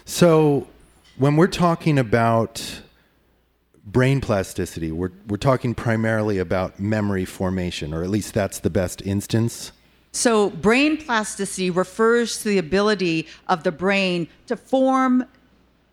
So, 0.03 0.67
when 1.19 1.35
we're 1.35 1.45
talking 1.45 1.99
about 1.99 2.81
brain 3.85 4.19
plasticity, 4.19 4.91
we're, 4.91 5.11
we're 5.27 5.37
talking 5.37 5.75
primarily 5.75 6.39
about 6.39 6.79
memory 6.79 7.25
formation, 7.25 7.93
or 7.93 8.01
at 8.01 8.09
least 8.09 8.33
that's 8.33 8.57
the 8.57 8.71
best 8.71 9.03
instance. 9.03 9.73
So, 10.19 10.49
brain 10.49 10.97
plasticity 10.97 11.69
refers 11.69 12.39
to 12.39 12.49
the 12.49 12.57
ability 12.57 13.25
of 13.47 13.63
the 13.63 13.71
brain 13.71 14.27
to 14.47 14.57
form 14.57 15.23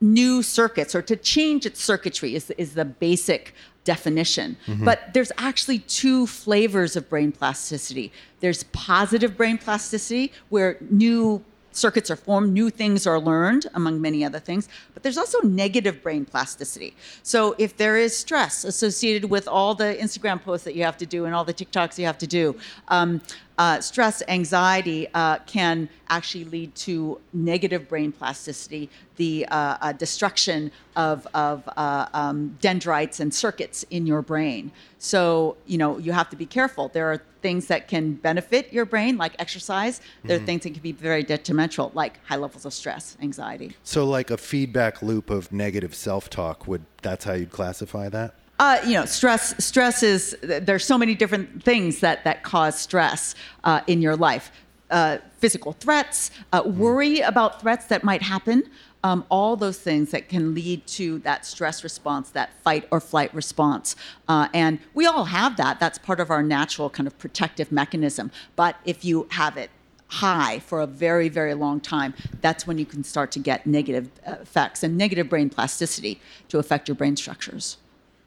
new 0.00 0.42
circuits 0.42 0.96
or 0.96 1.02
to 1.02 1.14
change 1.14 1.64
its 1.64 1.80
circuitry 1.80 2.34
is, 2.34 2.50
is 2.58 2.74
the 2.74 2.84
basic 2.84 3.54
definition. 3.84 4.56
But 4.84 5.14
there's 5.14 5.30
actually 5.38 5.78
two 5.78 6.26
flavors 6.26 6.96
of 6.96 7.08
brain 7.08 7.30
plasticity. 7.30 8.10
There's 8.40 8.64
positive 8.72 9.36
brain 9.36 9.58
plasticity, 9.58 10.32
where 10.48 10.76
new 10.90 11.44
circuits 11.70 12.10
are 12.10 12.16
formed, 12.16 12.52
new 12.52 12.70
things 12.70 13.06
are 13.06 13.20
learned, 13.20 13.66
among 13.74 14.00
many 14.00 14.24
other 14.24 14.40
things. 14.40 14.68
But 14.94 15.02
there's 15.02 15.18
also 15.18 15.40
negative 15.42 16.02
brain 16.02 16.24
plasticity. 16.24 16.96
So 17.22 17.54
if 17.58 17.76
there 17.76 17.96
is 17.96 18.16
stress 18.16 18.64
associated 18.64 19.30
with 19.30 19.46
all 19.46 19.74
the 19.74 19.96
Instagram 20.00 20.42
posts 20.42 20.64
that 20.64 20.74
you 20.74 20.82
have 20.84 20.96
to 20.96 21.06
do 21.06 21.26
and 21.26 21.34
all 21.34 21.44
the 21.44 21.54
TikToks 21.54 21.98
you 21.98 22.06
have 22.06 22.18
to 22.18 22.26
do, 22.26 22.56
um, 22.88 23.20
uh, 23.58 23.80
stress, 23.80 24.22
anxiety 24.28 25.08
uh, 25.14 25.38
can 25.46 25.88
actually 26.08 26.44
lead 26.44 26.74
to 26.74 27.20
negative 27.32 27.88
brain 27.88 28.12
plasticity, 28.12 28.90
the 29.16 29.46
uh, 29.46 29.78
uh, 29.80 29.92
destruction 29.92 30.70
of, 30.94 31.26
of 31.34 31.68
uh, 31.76 32.06
um, 32.12 32.56
dendrites 32.60 33.18
and 33.20 33.32
circuits 33.32 33.84
in 33.90 34.06
your 34.06 34.22
brain. 34.22 34.70
So, 34.98 35.56
you 35.66 35.78
know, 35.78 35.98
you 35.98 36.12
have 36.12 36.28
to 36.30 36.36
be 36.36 36.46
careful. 36.46 36.88
There 36.88 37.10
are 37.12 37.22
things 37.40 37.66
that 37.68 37.88
can 37.88 38.12
benefit 38.12 38.72
your 38.72 38.84
brain, 38.84 39.16
like 39.16 39.34
exercise. 39.38 40.00
There 40.24 40.36
are 40.36 40.44
things 40.44 40.64
that 40.64 40.70
can 40.70 40.82
be 40.82 40.92
very 40.92 41.22
detrimental, 41.22 41.92
like 41.94 42.24
high 42.26 42.36
levels 42.36 42.64
of 42.66 42.72
stress, 42.74 43.16
anxiety. 43.22 43.76
So, 43.84 44.04
like 44.04 44.30
a 44.30 44.36
feedback 44.36 45.02
loop 45.02 45.30
of 45.30 45.52
negative 45.52 45.94
self-talk 45.94 46.66
would 46.66 46.84
that's 47.02 47.24
how 47.24 47.34
you'd 47.34 47.52
classify 47.52 48.08
that? 48.08 48.34
Uh, 48.58 48.78
you 48.84 48.94
know, 48.94 49.04
stress. 49.04 49.54
Stress 49.62 50.02
is 50.02 50.36
there's 50.40 50.84
so 50.84 50.96
many 50.96 51.14
different 51.14 51.62
things 51.62 52.00
that 52.00 52.24
that 52.24 52.42
cause 52.42 52.78
stress 52.78 53.34
uh, 53.64 53.80
in 53.86 54.00
your 54.00 54.16
life. 54.16 54.50
Uh, 54.90 55.18
physical 55.38 55.72
threats, 55.72 56.30
uh, 56.52 56.62
worry 56.64 57.20
about 57.20 57.60
threats 57.60 57.86
that 57.86 58.04
might 58.04 58.22
happen. 58.22 58.62
Um, 59.04 59.24
all 59.30 59.56
those 59.56 59.78
things 59.78 60.10
that 60.12 60.28
can 60.28 60.54
lead 60.54 60.86
to 60.88 61.18
that 61.20 61.44
stress 61.44 61.84
response, 61.84 62.30
that 62.30 62.50
fight 62.62 62.88
or 62.90 63.00
flight 63.00 63.32
response. 63.34 63.94
Uh, 64.26 64.48
and 64.54 64.78
we 64.94 65.06
all 65.06 65.24
have 65.24 65.56
that. 65.58 65.78
That's 65.78 65.98
part 65.98 66.18
of 66.18 66.30
our 66.30 66.42
natural 66.42 66.88
kind 66.88 67.06
of 67.06 67.16
protective 67.18 67.70
mechanism. 67.70 68.30
But 68.56 68.76
if 68.84 69.04
you 69.04 69.28
have 69.32 69.56
it 69.56 69.70
high 70.08 70.60
for 70.60 70.80
a 70.80 70.86
very, 70.86 71.28
very 71.28 71.54
long 71.54 71.80
time, 71.80 72.14
that's 72.40 72.66
when 72.66 72.78
you 72.78 72.86
can 72.86 73.04
start 73.04 73.30
to 73.32 73.38
get 73.38 73.66
negative 73.66 74.08
uh, 74.26 74.36
effects 74.40 74.82
and 74.82 74.96
negative 74.96 75.28
brain 75.28 75.50
plasticity 75.50 76.20
to 76.48 76.58
affect 76.58 76.88
your 76.88 76.94
brain 76.94 77.16
structures. 77.16 77.76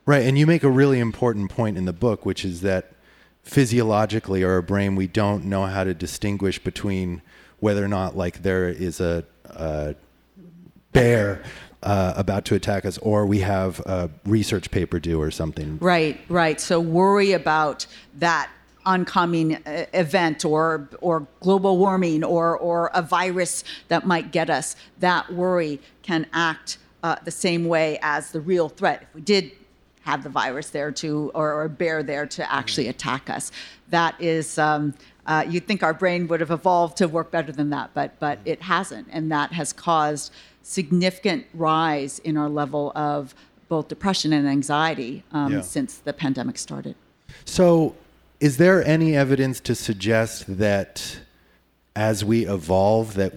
Right, 0.06 0.25
and 0.25 0.38
you 0.38 0.48
make 0.48 0.63
a 0.63 0.70
really 0.70 1.00
important 1.00 1.51
point 1.51 1.77
in 1.77 1.86
the 1.86 1.94
book, 1.94 2.25
which 2.25 2.44
is 2.44 2.62
that 2.62 2.94
physiologically, 3.44 4.41
a 4.41 4.62
brain, 4.62 4.96
we 4.96 5.08
don't 5.08 5.46
know 5.46 5.65
how 5.65 5.84
to 5.84 5.94
distinguish 5.94 6.60
between 6.60 7.22
whether 7.60 7.84
or 7.84 7.88
not, 7.88 8.18
like, 8.18 8.41
there 8.41 8.68
is 8.70 9.00
a, 9.00 9.24
a 9.46 9.96
bear 10.91 11.44
uh, 11.84 12.13
about 12.15 12.46
to 12.46 12.56
attack 12.56 12.86
us, 12.86 12.98
or 13.00 13.25
we 13.25 13.39
have 13.39 13.79
a 13.82 14.10
research 14.25 14.72
paper 14.72 15.00
due 15.00 15.22
or 15.22 15.32
something. 15.32 15.77
Right, 15.79 16.20
right. 16.27 16.60
So 16.60 16.79
worry 16.79 17.32
about 17.34 17.86
that 18.15 18.50
oncoming 18.86 19.56
uh, 19.56 19.86
event 19.94 20.46
or 20.46 20.89
or 21.01 21.27
global 21.41 21.77
warming 21.77 22.24
or 22.24 22.58
or 22.58 22.89
a 22.94 23.01
virus 23.01 23.63
that 23.89 24.08
might 24.08 24.32
get 24.32 24.50
us. 24.50 24.75
That 25.00 25.32
worry 25.32 25.79
can 26.01 26.25
act 26.34 26.77
uh, 27.03 27.18
the 27.24 27.32
same 27.32 27.65
way 27.65 28.00
as 28.01 28.32
the 28.32 28.41
real 28.41 28.70
threat. 28.70 29.03
If 29.03 29.15
we 29.15 29.22
did 29.22 29.51
have 30.10 30.24
the 30.24 30.30
virus 30.30 30.70
there 30.72 30.92
to 30.92 31.32
or, 31.34 31.54
or 31.54 31.63
a 31.66 31.70
bear 31.70 32.01
there 32.04 32.25
to 32.25 32.42
actually 32.51 32.88
attack 32.88 33.30
us, 33.30 33.51
that 33.89 34.16
is. 34.20 34.58
Um, 34.58 34.94
uh, 35.25 35.46
you'd 35.48 35.68
think 35.68 35.84
our 35.84 35.94
brain 35.94 36.28
would 36.28 36.39
have 36.39 36.50
evolved 36.50 36.98
to 36.98 37.08
work 37.08 37.30
better 37.30 37.51
than 37.51 37.70
that, 37.70 37.92
but 37.94 38.10
but 38.20 38.39
it 38.46 38.62
hasn't, 38.63 39.08
and 39.12 39.32
that 39.32 39.51
has 39.54 39.72
caused 39.74 40.34
significant 40.63 41.46
rise 41.54 42.20
in 42.20 42.36
our 42.38 42.50
level 42.50 42.92
of 42.96 43.36
both 43.68 43.88
depression 43.88 44.34
and 44.34 44.48
anxiety 44.48 45.24
um, 45.32 45.54
Yeah. 45.54 45.62
since 45.62 45.98
the 45.98 46.13
pandemic 46.13 46.58
started. 46.58 46.96
So, 47.46 47.96
is 48.39 48.58
there 48.58 48.84
any 48.84 49.16
evidence 49.16 49.60
to 49.62 49.75
suggest 49.75 50.58
that 50.58 51.20
as 51.96 52.25
we 52.25 52.48
evolve, 52.48 53.13
that 53.16 53.34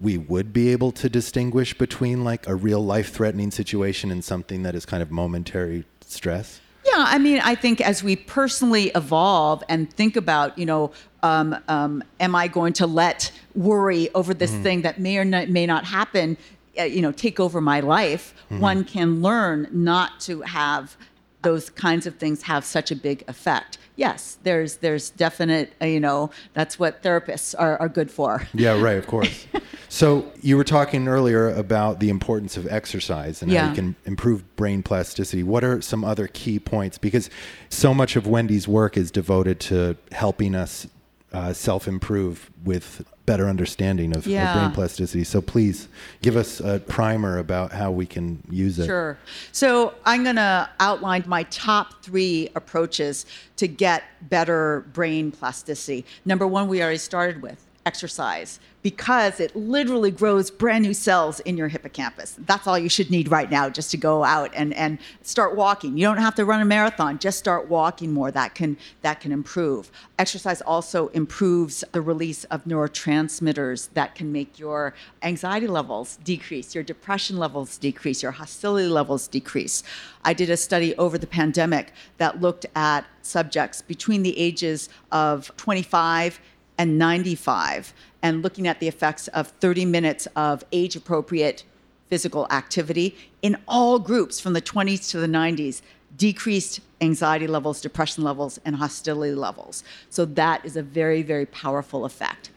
we 0.00 0.18
would 0.18 0.52
be 0.52 0.70
able 0.72 0.92
to 0.92 1.08
distinguish 1.08 1.76
between 1.78 2.24
like 2.24 2.46
a 2.48 2.54
real 2.54 2.84
life-threatening 2.84 3.50
situation 3.50 4.10
and 4.10 4.24
something 4.24 4.62
that 4.62 4.74
is 4.74 4.84
kind 4.84 5.02
of 5.02 5.10
momentary 5.10 5.84
stress? 6.06 6.60
Yeah, 6.84 7.04
I 7.08 7.18
mean, 7.18 7.40
I 7.42 7.56
think 7.56 7.80
as 7.80 8.02
we 8.04 8.14
personally 8.14 8.90
evolve 8.94 9.64
and 9.68 9.92
think 9.92 10.16
about, 10.16 10.56
you 10.56 10.66
know, 10.66 10.92
um, 11.22 11.56
um, 11.66 12.04
am 12.20 12.34
I 12.34 12.46
going 12.46 12.72
to 12.74 12.86
let 12.86 13.32
worry 13.54 14.08
over 14.14 14.32
this 14.32 14.52
thing 14.52 14.82
that 14.82 15.00
may 15.00 15.18
or 15.18 15.24
not, 15.24 15.48
may 15.48 15.66
not 15.66 15.84
happen, 15.84 16.36
uh, 16.78 16.84
you 16.84 17.02
know, 17.02 17.10
take 17.10 17.40
over 17.40 17.60
my 17.60 17.80
life? 17.80 18.34
One 18.48 18.84
can 18.84 19.20
learn 19.20 19.68
not 19.72 20.20
to 20.20 20.42
have 20.42 20.96
those 21.42 21.70
kinds 21.70 22.06
of 22.06 22.16
things 22.16 22.42
have 22.42 22.64
such 22.64 22.90
a 22.90 22.96
big 22.96 23.24
effect. 23.28 23.78
Yes, 23.96 24.38
there's 24.42 24.76
there's 24.76 25.10
definite, 25.10 25.72
uh, 25.80 25.86
you 25.86 26.00
know, 26.00 26.30
that's 26.54 26.78
what 26.78 27.02
therapists 27.02 27.54
are, 27.58 27.78
are 27.78 27.88
good 27.88 28.10
for. 28.10 28.46
Yeah, 28.52 28.80
right, 28.80 28.98
of 28.98 29.06
course. 29.06 29.46
so, 29.96 30.30
you 30.42 30.58
were 30.58 30.64
talking 30.64 31.08
earlier 31.08 31.48
about 31.48 32.00
the 32.00 32.10
importance 32.10 32.58
of 32.58 32.66
exercise 32.70 33.40
and 33.40 33.50
how 33.50 33.70
you 33.70 33.74
can 33.74 33.96
improve 34.04 34.44
brain 34.54 34.82
plasticity. 34.82 35.42
What 35.42 35.64
are 35.64 35.80
some 35.80 36.04
other 36.04 36.28
key 36.28 36.58
points? 36.58 36.98
Because 36.98 37.30
so 37.70 37.94
much 37.94 38.14
of 38.14 38.26
Wendy's 38.26 38.68
work 38.68 38.98
is 38.98 39.10
devoted 39.10 39.58
to 39.60 39.96
helping 40.12 40.54
us 40.54 40.86
uh, 41.32 41.54
self 41.54 41.88
improve 41.88 42.50
with 42.62 43.06
better 43.24 43.48
understanding 43.48 44.14
of, 44.14 44.26
of 44.26 44.32
brain 44.32 44.70
plasticity. 44.72 45.24
So, 45.24 45.40
please 45.40 45.88
give 46.20 46.36
us 46.36 46.60
a 46.60 46.78
primer 46.80 47.38
about 47.38 47.72
how 47.72 47.90
we 47.90 48.04
can 48.04 48.42
use 48.50 48.78
it. 48.78 48.84
Sure. 48.84 49.16
So 49.52 49.94
I'm 50.04 50.24
going 50.24 50.36
to 50.36 50.68
outline 50.78 51.24
my 51.26 51.44
top 51.44 52.04
three 52.04 52.50
approaches 52.54 53.24
to 53.56 53.66
get 53.66 54.02
better 54.28 54.84
brain 54.92 55.32
plasticity. 55.32 56.04
Number 56.26 56.46
one, 56.46 56.68
we 56.68 56.82
already 56.82 56.98
started 56.98 57.40
with 57.40 57.65
exercise 57.86 58.58
because 58.82 59.40
it 59.40 59.54
literally 59.56 60.10
grows 60.10 60.48
brand 60.48 60.84
new 60.84 60.94
cells 60.94 61.40
in 61.40 61.56
your 61.56 61.68
hippocampus. 61.68 62.36
That's 62.46 62.66
all 62.66 62.78
you 62.78 62.88
should 62.88 63.10
need 63.10 63.28
right 63.30 63.50
now 63.50 63.68
just 63.68 63.90
to 63.92 63.96
go 63.96 64.22
out 64.22 64.52
and, 64.54 64.74
and 64.74 64.98
start 65.22 65.56
walking. 65.56 65.96
You 65.96 66.06
don't 66.06 66.18
have 66.18 66.34
to 66.36 66.44
run 66.44 66.60
a 66.60 66.64
marathon, 66.64 67.18
just 67.18 67.38
start 67.38 67.68
walking 67.68 68.12
more. 68.12 68.30
That 68.30 68.54
can 68.54 68.76
that 69.02 69.20
can 69.20 69.32
improve. 69.32 69.90
Exercise 70.18 70.60
also 70.62 71.08
improves 71.08 71.82
the 71.92 72.00
release 72.00 72.44
of 72.44 72.64
neurotransmitters 72.64 73.88
that 73.94 74.14
can 74.14 74.30
make 74.30 74.58
your 74.58 74.94
anxiety 75.22 75.66
levels 75.66 76.18
decrease, 76.22 76.74
your 76.74 76.84
depression 76.84 77.38
levels 77.38 77.78
decrease, 77.78 78.22
your 78.22 78.32
hostility 78.32 78.88
levels 78.88 79.26
decrease. 79.26 79.82
I 80.24 80.32
did 80.32 80.50
a 80.50 80.56
study 80.56 80.94
over 80.96 81.18
the 81.18 81.26
pandemic 81.26 81.92
that 82.18 82.40
looked 82.40 82.66
at 82.74 83.04
subjects 83.22 83.82
between 83.82 84.22
the 84.22 84.38
ages 84.38 84.88
of 85.10 85.50
25 85.56 86.40
and 86.78 86.98
95 86.98 87.92
and 88.22 88.42
looking 88.42 88.66
at 88.66 88.80
the 88.80 88.88
effects 88.88 89.28
of 89.28 89.48
30 89.48 89.84
minutes 89.84 90.26
of 90.36 90.64
age 90.72 90.96
appropriate 90.96 91.64
physical 92.08 92.46
activity 92.50 93.16
in 93.42 93.56
all 93.66 93.98
groups 93.98 94.38
from 94.38 94.52
the 94.52 94.62
20s 94.62 95.10
to 95.10 95.18
the 95.18 95.26
90s 95.26 95.82
decreased 96.16 96.80
anxiety 97.00 97.46
levels, 97.46 97.80
depression 97.80 98.24
levels, 98.24 98.58
and 98.64 98.76
hostility 98.76 99.34
levels. 99.34 99.84
So 100.08 100.24
that 100.24 100.64
is 100.64 100.76
a 100.76 100.82
very, 100.82 101.22
very 101.22 101.46
powerful 101.46 102.04
effect. 102.04 102.50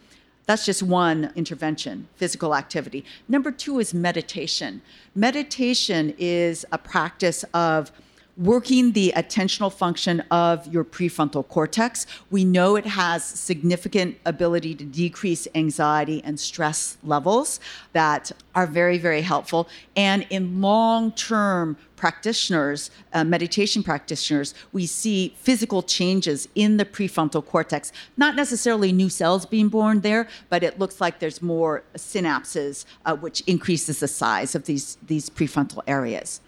That's 0.46 0.66
just 0.66 0.82
one 0.82 1.32
intervention, 1.36 2.08
physical 2.16 2.56
activity. 2.56 3.06
Number 3.28 3.52
two 3.52 3.80
is 3.80 3.94
meditation. 3.94 4.82
Meditation 5.14 6.16
is 6.18 6.66
a 6.72 6.78
practice 6.78 7.44
of 7.54 7.92
working 8.39 8.93
the 8.93 9.13
attentional 9.17 9.72
function 9.72 10.22
of 10.31 10.65
your 10.67 10.86
prefrontal 10.86 11.46
cortex. 11.50 12.08
We 12.31 12.46
know 12.46 12.77
it 12.77 12.86
has 12.86 13.24
significant 13.24 14.17
ability 14.25 14.75
to 14.75 14.86
decrease 14.86 15.46
anxiety 15.55 16.24
and 16.24 16.39
stress 16.39 16.98
levels 17.03 17.60
that 17.91 18.31
are 18.55 18.65
very, 18.65 18.98
very 18.98 19.22
helpful. 19.22 19.67
And 19.98 20.25
in 20.29 20.62
long 20.62 21.12
term 21.12 21.75
practitioners, 21.98 22.91
uh, 23.12 23.25
meditation 23.25 23.84
practitioners, 23.84 24.53
we 24.72 24.86
see 24.86 25.36
physical 25.38 25.84
changes 25.84 26.48
in 26.55 26.77
the 26.77 26.86
prefrontal 26.86 27.46
cortex. 27.46 27.91
Not 28.15 28.38
necessarily 28.38 28.93
new 28.93 29.10
cells 29.10 29.46
being 29.46 29.67
born 29.67 30.00
there, 30.00 30.29
but 30.48 30.63
it 30.63 30.79
looks 30.79 31.01
like 31.01 31.19
there's 31.19 31.41
more 31.41 31.84
synapses, 31.96 32.86
uh, 33.05 33.17
which 33.17 33.41
increases 33.41 34.00
the 34.00 34.08
size 34.08 34.55
of 34.55 34.63
these, 34.63 34.98
these 35.05 35.29
prefrontal 35.29 35.81
areas. 35.88 36.39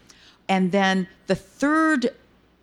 And 0.51 0.73
then 0.73 1.07
the 1.27 1.35
third 1.35 2.13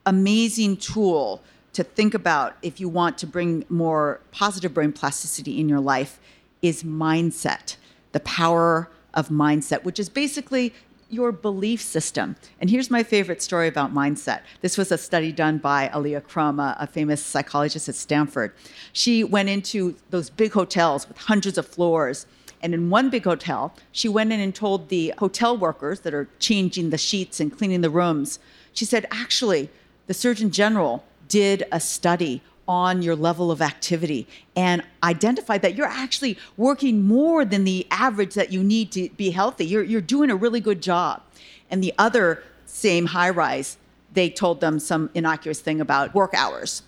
amazing 0.05 0.77
tool 0.77 1.43
to 1.73 1.83
think 1.83 2.13
about 2.13 2.55
if 2.61 2.81
you 2.81 2.87
want 2.87 3.17
to 3.17 3.27
bring 3.27 3.65
more 3.71 4.21
positive 4.31 4.75
brain 4.75 4.93
plasticity 4.93 5.59
in 5.59 5.71
your 5.71 5.81
life 5.81 6.21
is 6.61 6.83
mindset, 6.83 7.77
the 8.13 8.21
power 8.21 8.91
of 9.15 9.31
mindset, 9.31 9.85
which 9.85 9.99
is 9.99 10.11
basically 10.11 10.75
your 11.09 11.33
belief 11.33 11.81
system. 11.81 12.37
And 12.61 12.69
here's 12.69 12.91
my 12.91 13.03
favorite 13.03 13.41
story 13.41 13.69
about 13.69 13.95
mindset. 13.95 14.43
This 14.61 14.77
was 14.77 14.93
a 14.93 14.99
study 14.99 15.33
done 15.33 15.57
by 15.57 15.91
Alia 15.95 16.21
Crum, 16.21 16.61
a, 16.61 16.77
a 16.79 16.87
famous 16.87 17.25
psychologist 17.25 17.89
at 17.89 17.95
Stanford. 17.95 18.53
She 18.93 19.25
went 19.25 19.49
into 19.49 19.97
those 20.11 20.29
big 20.29 20.53
hotels 20.53 21.09
with 21.09 21.17
hundreds 21.17 21.57
of 21.57 21.67
floors 21.67 22.27
And 22.61 22.75
in 22.75 22.91
one 22.91 23.11
big 23.11 23.25
hotel, 23.25 23.75
she 23.93 24.09
went 24.09 24.33
in 24.33 24.41
and 24.41 24.55
told 24.55 24.89
the 24.89 25.15
hotel 25.19 25.57
workers 25.57 26.01
that 26.01 26.15
are 26.15 26.29
changing 26.39 26.91
the 26.91 26.99
sheets 26.99 27.41
and 27.41 27.57
cleaning 27.57 27.81
the 27.81 27.91
rooms, 27.91 28.39
she 28.73 28.85
said, 28.85 29.07
actually, 29.11 29.71
the 30.07 30.15
Surgeon 30.15 30.51
General 30.51 31.05
did 31.29 31.65
a 31.71 31.81
study 31.81 32.43
on 32.67 33.01
your 33.01 33.17
level 33.17 33.51
of 33.51 33.63
activity 33.63 34.27
and 34.55 34.83
identified 35.03 35.63
that 35.63 35.75
you're 35.75 35.87
actually 35.87 36.39
working 36.57 37.03
more 37.03 37.45
than 37.45 37.65
the 37.65 37.87
average 37.91 38.35
that 38.35 38.53
you 38.53 38.63
need 38.63 38.93
to 38.93 39.09
be 39.11 39.31
healthy. 39.31 39.65
You're, 39.65 39.83
you're 39.83 40.01
doing 40.03 40.31
a 40.31 40.37
really 40.37 40.61
good 40.61 40.83
job. 40.83 41.23
And 41.71 41.83
the 41.83 41.95
other 41.99 42.43
same 42.67 43.07
high 43.07 43.31
rise, 43.31 43.79
they 44.13 44.29
told 44.29 44.61
them 44.61 44.79
some 44.79 45.11
innocuous 45.15 45.61
thing 45.61 45.81
about 45.81 46.15
work 46.15 46.35
hours. 46.35 46.83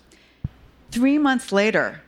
Three 0.91 1.17
months 1.17 1.51
later, 1.51 2.01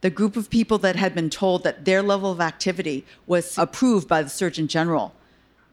the 0.00 0.10
group 0.10 0.36
of 0.36 0.48
people 0.50 0.78
that 0.78 0.96
had 0.96 1.14
been 1.14 1.30
told 1.30 1.64
that 1.64 1.84
their 1.84 2.02
level 2.02 2.30
of 2.30 2.40
activity 2.40 3.04
was 3.26 3.58
approved 3.58 4.06
by 4.06 4.22
the 4.22 4.28
Surgeon 4.28 4.68
General, 4.68 5.12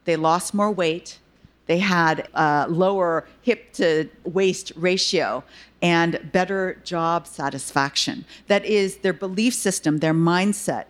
they 0.06 0.16
lost 0.16 0.54
more 0.54 0.72
weight, 0.72 1.20
they 1.68 1.80
had 1.80 2.28
a 2.34 2.68
lower 2.70 3.28
hip 3.42 3.74
to 3.74 4.08
waist 4.24 4.72
ratio 4.76 5.44
and 5.82 6.32
better 6.32 6.80
job 6.84 7.28
satisfaction. 7.28 8.26
That 8.48 8.66
is, 8.66 8.98
their 8.98 9.14
belief 9.14 9.54
system, 9.54 10.00
their 10.00 10.14
mindset 10.14 10.86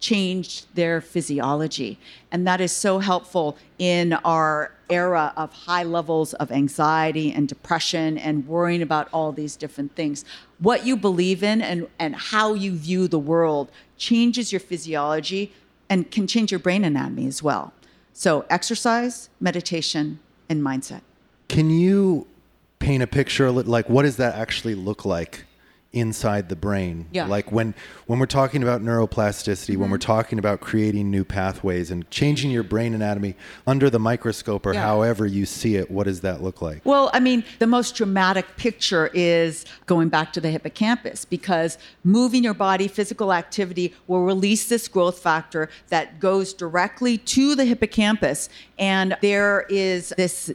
changed 0.00 0.66
their 0.74 1.00
physiology. 1.00 1.98
And 2.32 2.46
that 2.46 2.60
is 2.60 2.72
so 2.72 2.98
helpful 2.98 3.56
in 3.78 4.14
our 4.24 4.72
era 4.88 5.32
of 5.36 5.52
high 5.52 5.84
levels 5.84 6.34
of 6.34 6.50
anxiety 6.50 7.32
and 7.32 7.46
depression 7.46 8.18
and 8.18 8.46
worrying 8.48 8.82
about 8.82 9.08
all 9.12 9.30
these 9.30 9.56
different 9.56 9.94
things. 9.94 10.24
What 10.58 10.84
you 10.84 10.96
believe 10.96 11.42
in 11.42 11.62
and, 11.62 11.86
and 11.98 12.16
how 12.16 12.54
you 12.54 12.76
view 12.76 13.06
the 13.06 13.18
world 13.18 13.70
changes 13.96 14.52
your 14.52 14.60
physiology 14.60 15.52
and 15.88 16.10
can 16.10 16.26
change 16.26 16.50
your 16.50 16.60
brain 16.60 16.84
anatomy 16.84 17.26
as 17.26 17.42
well. 17.42 17.72
So, 18.12 18.44
exercise, 18.50 19.28
meditation, 19.40 20.18
and 20.48 20.62
mindset. 20.62 21.02
Can 21.48 21.70
you 21.70 22.26
paint 22.78 23.02
a 23.02 23.06
picture 23.06 23.50
like 23.50 23.88
what 23.88 24.02
does 24.02 24.16
that 24.16 24.34
actually 24.34 24.74
look 24.74 25.04
like 25.04 25.44
inside 25.92 26.48
the 26.48 26.54
brain. 26.56 27.06
Yeah. 27.10 27.26
Like 27.26 27.50
when 27.50 27.74
when 28.06 28.18
we're 28.20 28.26
talking 28.26 28.62
about 28.62 28.80
neuroplasticity, 28.82 29.76
when 29.76 29.90
we're 29.90 29.96
Mm-hmm. 29.98 30.06
talking 30.06 30.38
about 30.38 30.60
creating 30.60 31.10
new 31.10 31.24
pathways 31.24 31.90
and 31.90 32.08
changing 32.10 32.50
your 32.52 32.62
brain 32.62 32.94
anatomy 32.94 33.34
under 33.66 33.90
the 33.90 33.98
microscope 33.98 34.66
or 34.66 34.72
Yeah. 34.74 34.82
however 34.82 35.26
you 35.26 35.46
see 35.46 35.74
it, 35.76 35.90
what 35.90 36.04
does 36.04 36.20
that 36.20 36.42
look 36.42 36.62
like? 36.62 36.80
Well, 36.84 37.10
I 37.12 37.18
mean, 37.20 37.42
the 37.58 37.66
most 37.66 37.96
dramatic 37.96 38.56
picture 38.56 39.10
is 39.14 39.64
going 39.86 40.08
back 40.10 40.32
to 40.34 40.40
the 40.40 40.50
hippocampus 40.50 41.24
because 41.24 41.76
moving 42.04 42.44
your 42.44 42.54
body, 42.54 42.86
physical 42.86 43.32
activity 43.32 43.94
will 44.06 44.22
release 44.22 44.68
this 44.68 44.86
growth 44.88 45.18
factor 45.18 45.68
that 45.88 46.20
goes 46.20 46.54
directly 46.54 47.18
to 47.18 47.54
the 47.56 47.64
hippocampus. 47.64 48.48
And 48.78 49.16
there 49.22 49.66
is 49.68 50.14
this 50.16 50.52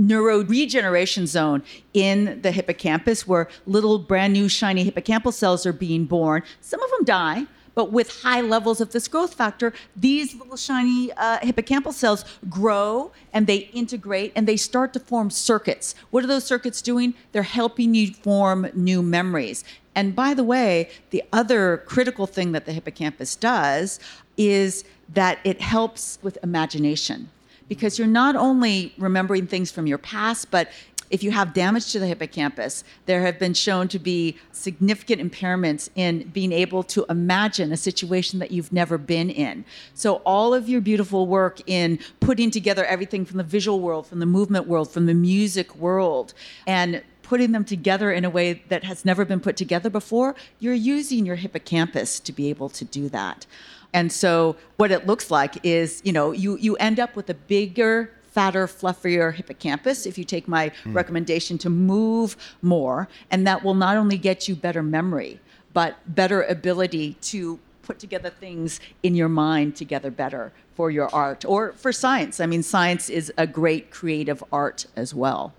neuroregeneration 0.00 1.26
zone 1.26 1.62
in 1.94 2.40
the 2.42 2.50
hippocampus 2.52 3.26
where 3.26 3.48
little 3.66 3.98
brand 3.98 4.32
new 4.32 4.48
shiny 4.62 4.88
hippocampal 4.88 5.32
cells 5.32 5.66
are 5.66 5.72
being 5.72 6.04
born. 6.04 6.40
Some 6.60 6.80
of 6.86 6.90
them 6.92 7.04
die. 7.04 7.46
But 7.74 7.90
with 7.90 8.22
high 8.22 8.42
levels 8.42 8.80
of 8.82 8.92
this 8.92 9.08
growth 9.08 9.34
factor, 9.34 9.72
these 9.96 10.34
little 10.34 10.58
shiny 10.58 11.10
uh, 11.12 11.38
hippocampal 11.38 11.94
cells 11.94 12.24
grow 12.50 13.12
and 13.32 13.46
they 13.46 13.60
integrate 13.82 14.30
and 14.36 14.46
they 14.46 14.58
start 14.58 14.92
to 14.92 15.00
form 15.00 15.30
circuits. 15.30 15.94
What 16.10 16.22
are 16.22 16.26
those 16.26 16.44
circuits 16.44 16.82
doing? 16.82 17.14
They're 17.32 17.42
helping 17.62 17.94
you 17.94 18.12
form 18.12 18.68
new 18.74 19.00
memories. 19.02 19.64
And 19.94 20.14
by 20.14 20.34
the 20.34 20.44
way, 20.44 20.90
the 21.10 21.22
other 21.32 21.78
critical 21.94 22.26
thing 22.26 22.52
that 22.52 22.66
the 22.66 22.72
hippocampus 22.72 23.36
does 23.36 23.98
is 24.36 24.84
that 25.08 25.38
it 25.42 25.60
helps 25.62 26.18
with 26.22 26.36
imagination 26.42 27.30
because 27.68 27.98
you're 27.98 28.06
not 28.24 28.36
only 28.36 28.92
remembering 28.98 29.46
things 29.46 29.70
from 29.70 29.86
your 29.86 29.96
past, 29.96 30.50
but 30.50 30.68
if 31.12 31.22
you 31.22 31.30
have 31.30 31.52
damage 31.52 31.92
to 31.92 31.98
the 32.00 32.06
hippocampus, 32.06 32.84
there 33.04 33.20
have 33.20 33.38
been 33.38 33.52
shown 33.52 33.86
to 33.88 33.98
be 33.98 34.38
significant 34.50 35.20
impairments 35.20 35.90
in 35.94 36.26
being 36.30 36.52
able 36.52 36.82
to 36.84 37.04
imagine 37.10 37.70
a 37.70 37.76
situation 37.76 38.38
that 38.38 38.50
you've 38.50 38.72
never 38.72 38.96
been 38.96 39.28
in. 39.28 39.64
So, 39.92 40.16
all 40.24 40.54
of 40.54 40.70
your 40.70 40.80
beautiful 40.80 41.26
work 41.26 41.60
in 41.66 41.98
putting 42.20 42.50
together 42.50 42.86
everything 42.86 43.26
from 43.26 43.36
the 43.36 43.44
visual 43.44 43.78
world, 43.78 44.06
from 44.06 44.20
the 44.20 44.26
movement 44.26 44.66
world, 44.66 44.90
from 44.90 45.04
the 45.04 45.14
music 45.14 45.76
world, 45.76 46.32
and 46.66 47.02
putting 47.22 47.52
them 47.52 47.64
together 47.64 48.10
in 48.10 48.24
a 48.24 48.30
way 48.30 48.62
that 48.68 48.84
has 48.84 49.04
never 49.04 49.26
been 49.26 49.40
put 49.40 49.56
together 49.56 49.90
before, 49.90 50.34
you're 50.58 50.74
using 50.74 51.26
your 51.26 51.36
hippocampus 51.36 52.20
to 52.20 52.32
be 52.32 52.48
able 52.48 52.70
to 52.70 52.86
do 52.86 53.10
that. 53.10 53.46
And 53.92 54.10
so 54.10 54.56
what 54.78 54.90
it 54.90 55.06
looks 55.06 55.30
like 55.30 55.64
is, 55.64 56.00
you 56.04 56.12
know, 56.12 56.32
you 56.32 56.56
you 56.56 56.76
end 56.76 56.98
up 56.98 57.14
with 57.14 57.28
a 57.28 57.34
bigger, 57.34 58.10
fatter, 58.32 58.66
fluffier 58.66 59.34
hippocampus 59.34 60.06
if 60.06 60.16
you 60.16 60.24
take 60.24 60.48
my 60.48 60.72
hmm. 60.82 60.94
recommendation 60.94 61.58
to 61.58 61.70
move 61.70 62.36
more, 62.62 63.08
and 63.30 63.46
that 63.46 63.62
will 63.62 63.74
not 63.74 63.96
only 63.96 64.18
get 64.18 64.48
you 64.48 64.56
better 64.56 64.82
memory, 64.82 65.40
but 65.72 65.96
better 66.06 66.42
ability 66.42 67.14
to 67.20 67.58
put 67.82 67.98
together 67.98 68.30
things 68.30 68.80
in 69.02 69.14
your 69.14 69.28
mind 69.28 69.76
together 69.76 70.10
better 70.10 70.52
for 70.74 70.90
your 70.90 71.12
art 71.14 71.44
or 71.44 71.72
for 71.74 71.92
science. 71.92 72.40
I 72.40 72.46
mean, 72.46 72.62
science 72.62 73.10
is 73.10 73.32
a 73.36 73.46
great 73.46 73.90
creative 73.90 74.42
art 74.52 74.86
as 74.96 75.14
well. 75.14 75.52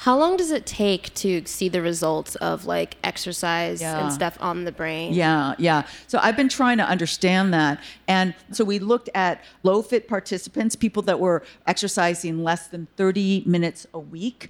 How 0.00 0.18
long 0.18 0.38
does 0.38 0.50
it 0.50 0.64
take 0.64 1.12
to 1.16 1.42
see 1.44 1.68
the 1.68 1.82
results 1.82 2.34
of 2.36 2.64
like 2.64 2.96
exercise 3.04 3.82
Yeah. 3.82 4.02
and 4.02 4.10
stuff 4.10 4.38
on 4.40 4.64
the 4.64 4.72
brain? 4.72 5.12
Yeah, 5.12 5.54
yeah. 5.58 5.82
So 6.06 6.18
I've 6.22 6.38
been 6.38 6.48
trying 6.48 6.78
to 6.78 6.84
understand 6.84 7.52
that. 7.52 7.82
And 8.08 8.34
so 8.50 8.64
we 8.64 8.78
looked 8.78 9.10
at 9.14 9.44
low 9.62 9.82
fit 9.82 10.08
participants, 10.08 10.74
people 10.74 11.02
that 11.02 11.20
were 11.20 11.42
exercising 11.66 12.42
less 12.42 12.66
than 12.68 12.88
30 12.96 13.42
minutes 13.44 13.86
a 13.92 13.98
week. 13.98 14.48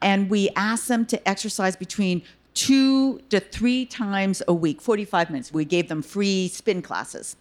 And 0.00 0.30
we 0.30 0.50
asked 0.54 0.86
them 0.86 1.04
to 1.06 1.28
exercise 1.28 1.74
between 1.74 2.22
two 2.54 3.18
to 3.30 3.40
three 3.40 3.86
times 3.86 4.42
a 4.46 4.52
week, 4.52 4.80
45 4.80 5.30
minutes. 5.30 5.52
We 5.52 5.64
gave 5.64 5.88
them 5.88 6.02
free 6.02 6.48
spin 6.48 6.82
classes. 6.82 7.36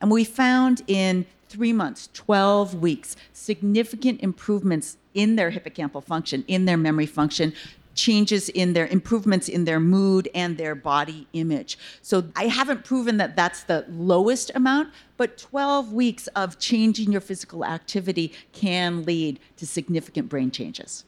And 0.00 0.10
we 0.10 0.24
found 0.24 0.82
in 0.86 1.26
three 1.48 1.72
months, 1.72 2.08
12 2.14 2.74
weeks, 2.74 3.16
significant 3.32 4.20
improvements 4.20 4.96
in 5.14 5.36
their 5.36 5.50
hippocampal 5.50 6.02
function, 6.02 6.44
in 6.48 6.64
their 6.64 6.76
memory 6.76 7.06
function, 7.06 7.52
changes 7.94 8.48
in 8.48 8.72
their 8.72 8.86
improvements 8.88 9.48
in 9.48 9.64
their 9.64 9.80
mood 9.80 10.28
and 10.34 10.58
their 10.58 10.74
body 10.74 11.26
image. 11.32 11.78
So 12.02 12.24
I 12.34 12.48
haven't 12.48 12.84
proven 12.84 13.18
that 13.18 13.36
that's 13.36 13.62
the 13.62 13.84
lowest 13.88 14.50
amount, 14.54 14.92
but 15.16 15.38
12 15.38 15.92
weeks 15.92 16.26
of 16.28 16.58
changing 16.58 17.12
your 17.12 17.20
physical 17.20 17.64
activity 17.64 18.32
can 18.52 19.04
lead 19.04 19.38
to 19.58 19.66
significant 19.66 20.28
brain 20.28 20.50
changes. 20.50 21.04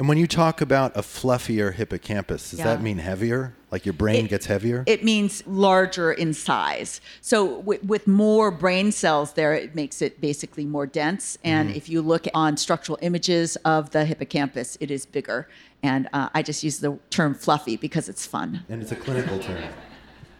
And 0.00 0.08
when 0.08 0.18
you 0.18 0.26
talk 0.26 0.60
about 0.60 0.96
a 0.96 1.02
fluffier 1.02 1.72
hippocampus, 1.72 2.50
does 2.50 2.58
Yeah. 2.58 2.64
that 2.64 2.82
mean 2.82 2.98
heavier? 2.98 3.54
Like 3.70 3.86
your 3.86 3.92
brain 3.92 4.24
It- 4.24 4.28
gets 4.28 4.46
heavier? 4.46 4.82
It 4.88 5.04
means 5.04 5.44
larger 5.46 6.10
in 6.10 6.34
size. 6.34 7.00
So 7.20 7.58
wi- 7.58 7.78
with 7.86 8.08
more 8.08 8.50
brain 8.50 8.90
cells 8.90 9.34
there, 9.34 9.54
it 9.54 9.76
makes 9.76 10.02
it 10.02 10.20
basically 10.20 10.64
more 10.64 10.84
dense. 10.86 11.38
And 11.44 11.70
if 11.76 11.88
you 11.88 12.02
look 12.02 12.26
on 12.34 12.56
structural 12.56 12.98
images 13.02 13.54
of 13.64 13.90
the 13.90 14.04
hippocampus, 14.04 14.76
it 14.80 14.90
is 14.90 15.06
bigger. 15.06 15.46
And 15.84 16.08
uh, 16.12 16.28
I 16.34 16.42
just 16.42 16.64
use 16.64 16.78
the 16.78 16.98
term 17.10 17.32
fluffy 17.32 17.76
because 17.76 18.08
it's 18.08 18.26
fun. 18.26 18.64
and 18.68 18.82
it's 18.82 18.90
a 18.90 18.96
clinical 18.96 19.38
term. 19.38 19.62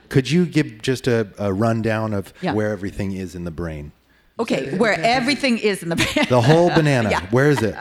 Could 0.09 0.33
you 0.33 0.47
give 0.47 0.83
just 0.83 1.07
a, 1.07 1.29
a 1.39 1.53
rundown 1.53 2.13
of 2.13 2.35
Yeah. 2.41 2.55
where 2.55 2.73
everything 2.73 3.13
is 3.13 3.37
in 3.37 3.45
the 3.45 3.51
brain? 3.53 3.93
Okay, 4.37 4.77
where 4.79 4.99
everything 5.01 5.59
is 5.59 5.85
in 5.85 5.91
the 5.91 5.95
brain. 5.97 6.27
The 6.29 6.41
whole 6.41 6.69
banana. 6.71 7.09
Yeah. 7.09 7.21
Where 7.31 7.51
is 7.51 7.63
it? 7.63 7.77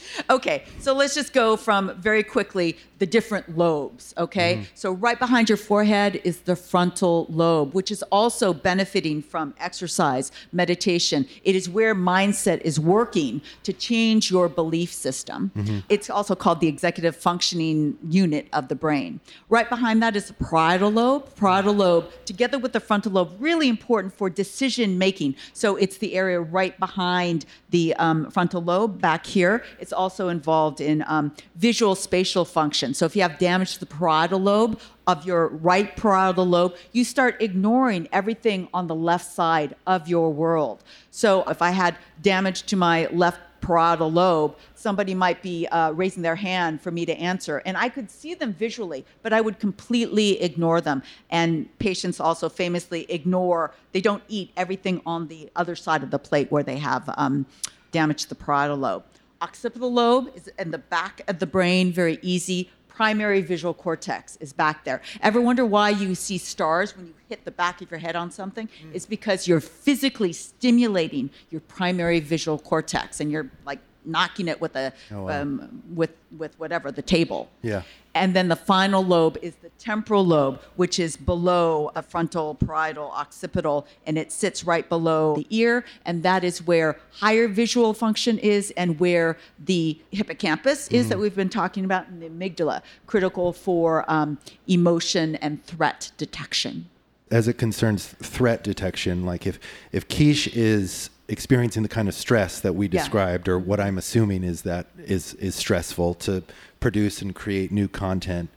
Okay, 0.30 0.64
so 0.80 0.92
let's 0.92 1.14
just 1.14 1.32
go 1.32 1.56
from 1.56 1.94
very 2.00 2.22
quickly 2.22 2.76
the 2.98 3.06
different 3.06 3.56
lobes, 3.56 4.14
okay? 4.16 4.66
So, 4.74 4.92
right 4.92 5.18
behind 5.18 5.48
your 5.48 5.58
forehead 5.58 6.20
is 6.24 6.40
the 6.40 6.56
frontal 6.56 7.26
lobe, 7.28 7.74
which 7.74 7.90
is 7.90 8.02
also 8.04 8.54
benefiting 8.54 9.22
from 9.22 9.54
exercise, 9.58 10.32
meditation. 10.52 11.28
It 11.44 11.54
is 11.54 11.68
where 11.68 11.94
mindset 11.94 12.62
is 12.62 12.80
working 12.80 13.42
to 13.64 13.72
change 13.72 14.30
your 14.30 14.48
belief 14.48 14.92
system. 14.92 15.50
It's 15.88 16.08
also 16.08 16.34
called 16.34 16.60
the 16.60 16.68
executive 16.68 17.14
functioning 17.14 17.98
unit 18.08 18.48
of 18.52 18.68
the 18.68 18.74
brain. 18.74 19.20
Right 19.48 19.68
behind 19.68 20.02
that 20.02 20.16
is 20.16 20.28
the 20.28 20.34
parietal 20.34 20.90
lobe. 20.90 21.34
Parietal 21.36 21.74
lobe, 21.74 22.10
together 22.24 22.58
with 22.58 22.72
the 22.72 22.80
frontal 22.80 23.12
lobe, 23.12 23.36
really 23.38 23.68
important 23.68 24.14
for 24.14 24.30
decision 24.30 24.98
making. 24.98 25.36
So, 25.52 25.76
it's 25.76 25.98
the 25.98 26.14
area 26.14 26.40
right 26.40 26.78
behind 26.78 27.44
the 27.70 27.94
um, 27.96 28.30
frontal 28.30 28.62
lobe 28.62 29.00
back 29.00 29.26
here. 29.26 29.62
It's 29.78 29.85
also 29.92 30.28
involved 30.28 30.80
in 30.80 31.04
um, 31.06 31.32
visual 31.56 31.94
spatial 31.94 32.44
function. 32.44 32.94
So 32.94 33.06
if 33.06 33.16
you 33.16 33.22
have 33.22 33.38
damage 33.38 33.74
to 33.74 33.80
the 33.80 33.86
parietal 33.86 34.40
lobe 34.40 34.80
of 35.06 35.24
your 35.26 35.48
right 35.48 35.96
parietal 35.96 36.46
lobe, 36.46 36.74
you 36.92 37.04
start 37.04 37.40
ignoring 37.40 38.08
everything 38.12 38.68
on 38.74 38.86
the 38.86 38.94
left 38.94 39.30
side 39.30 39.74
of 39.86 40.08
your 40.08 40.32
world. 40.32 40.82
So 41.10 41.44
if 41.48 41.62
I 41.62 41.70
had 41.70 41.96
damage 42.22 42.64
to 42.64 42.76
my 42.76 43.06
left 43.12 43.40
parietal 43.60 44.12
lobe, 44.12 44.56
somebody 44.74 45.14
might 45.14 45.42
be 45.42 45.66
uh, 45.68 45.90
raising 45.92 46.22
their 46.22 46.36
hand 46.36 46.80
for 46.80 46.92
me 46.92 47.04
to 47.04 47.12
answer, 47.18 47.62
and 47.66 47.76
I 47.76 47.88
could 47.88 48.10
see 48.10 48.34
them 48.34 48.52
visually, 48.52 49.04
but 49.22 49.32
I 49.32 49.40
would 49.40 49.58
completely 49.58 50.40
ignore 50.40 50.80
them. 50.80 51.02
And 51.30 51.66
patients 51.78 52.20
also 52.20 52.48
famously 52.48 53.06
ignore, 53.08 53.72
they 53.92 54.00
don't 54.00 54.22
eat 54.28 54.52
everything 54.56 55.02
on 55.04 55.26
the 55.26 55.50
other 55.56 55.74
side 55.74 56.04
of 56.04 56.10
the 56.10 56.18
plate 56.18 56.52
where 56.52 56.62
they 56.62 56.78
have 56.78 57.12
um, 57.16 57.46
damage 57.90 58.22
to 58.22 58.28
the 58.28 58.34
parietal 58.36 58.76
lobe. 58.76 59.04
Occipital 59.42 59.92
lobe 59.92 60.30
is 60.34 60.48
in 60.58 60.70
the 60.70 60.78
back 60.78 61.20
of 61.28 61.38
the 61.38 61.46
brain, 61.46 61.92
very 61.92 62.18
easy. 62.22 62.70
Primary 62.88 63.42
visual 63.42 63.74
cortex 63.74 64.36
is 64.40 64.54
back 64.54 64.84
there. 64.84 65.02
Ever 65.20 65.38
wonder 65.40 65.66
why 65.66 65.90
you 65.90 66.14
see 66.14 66.38
stars 66.38 66.96
when 66.96 67.06
you 67.08 67.14
hit 67.28 67.44
the 67.44 67.50
back 67.50 67.82
of 67.82 67.90
your 67.90 68.00
head 68.00 68.16
on 68.16 68.30
something? 68.30 68.70
It's 68.94 69.04
because 69.04 69.46
you're 69.46 69.60
physically 69.60 70.32
stimulating 70.32 71.28
your 71.50 71.60
primary 71.60 72.20
visual 72.20 72.58
cortex 72.58 73.20
and 73.20 73.30
you're 73.30 73.50
like 73.66 73.80
knocking 74.06 74.48
it 74.48 74.60
with 74.62 74.76
a 74.76 74.94
Oh, 75.12 75.24
wow. 75.24 75.42
um, 75.42 75.82
with 75.94 76.12
with 76.38 76.58
whatever 76.58 76.90
the 76.90 77.02
table. 77.02 77.50
Yeah. 77.60 77.82
And 78.16 78.34
then 78.34 78.48
the 78.48 78.56
final 78.56 79.04
lobe 79.04 79.36
is 79.42 79.54
the 79.56 79.68
temporal 79.78 80.24
lobe, 80.24 80.60
which 80.76 80.98
is 80.98 81.16
below 81.16 81.90
a 81.94 82.02
frontal, 82.02 82.54
parietal, 82.54 83.10
occipital, 83.10 83.86
and 84.06 84.16
it 84.16 84.32
sits 84.32 84.64
right 84.64 84.88
below 84.88 85.36
the 85.36 85.46
ear. 85.50 85.84
And 86.04 86.22
that 86.22 86.42
is 86.44 86.66
where 86.66 86.98
higher 87.12 87.46
visual 87.46 87.92
function 87.94 88.38
is 88.38 88.72
and 88.76 88.98
where 88.98 89.36
the 89.64 89.98
hippocampus 90.10 90.88
is 90.88 91.08
that 91.10 91.18
we've 91.18 91.36
been 91.36 91.48
talking 91.50 91.84
about, 91.84 92.08
and 92.08 92.22
the 92.22 92.28
amygdala, 92.28 92.82
critical 93.06 93.52
for 93.52 94.04
um, 94.10 94.38
emotion 94.66 95.36
and 95.36 95.62
threat 95.64 96.10
detection. 96.16 96.88
as 97.30 97.48
it 97.48 97.58
concerns 97.58 98.06
threat 98.22 98.62
detection, 98.62 99.26
like 99.26 99.46
if 99.46 99.58
if 99.92 100.06
Kish 100.08 100.46
is 100.48 101.10
experiencing 101.28 101.82
the 101.82 101.88
kind 101.88 102.06
of 102.08 102.14
stress 102.14 102.60
that 102.60 102.74
we 102.74 102.86
Yeah. 102.86 103.00
described, 103.00 103.48
or 103.48 103.58
what 103.58 103.80
I'm 103.80 103.98
assuming 103.98 104.44
is 104.44 104.62
that 104.62 104.86
is 104.96 105.34
is 105.34 105.56
stressful 105.56 106.14
to 106.26 106.44
produce 106.86 107.20
and 107.20 107.34
create 107.34 107.72
new 107.72 107.88
content. 107.88 108.48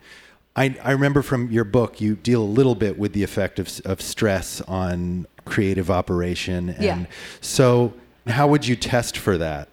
I, 0.56 0.78
I 0.84 0.92
remember 0.92 1.24
from 1.24 1.50
your 1.50 1.64
book 1.64 2.00
you 2.00 2.16
deal 2.16 2.44
a 2.44 2.52
little 2.60 2.76
bit 2.76 3.00
with 3.00 3.14
the 3.14 3.24
effect 3.24 3.58
of, 3.58 3.82
of 3.86 4.02
stress 4.02 4.62
on 4.62 5.26
creative 5.46 5.90
operation, 5.90 6.70
and 6.70 6.84
Yeah. 6.84 7.06
so 7.42 7.92
how 8.28 8.48
would 8.48 8.68
you 8.68 8.76
test 8.76 9.18
for 9.18 9.36
that? 9.40 9.68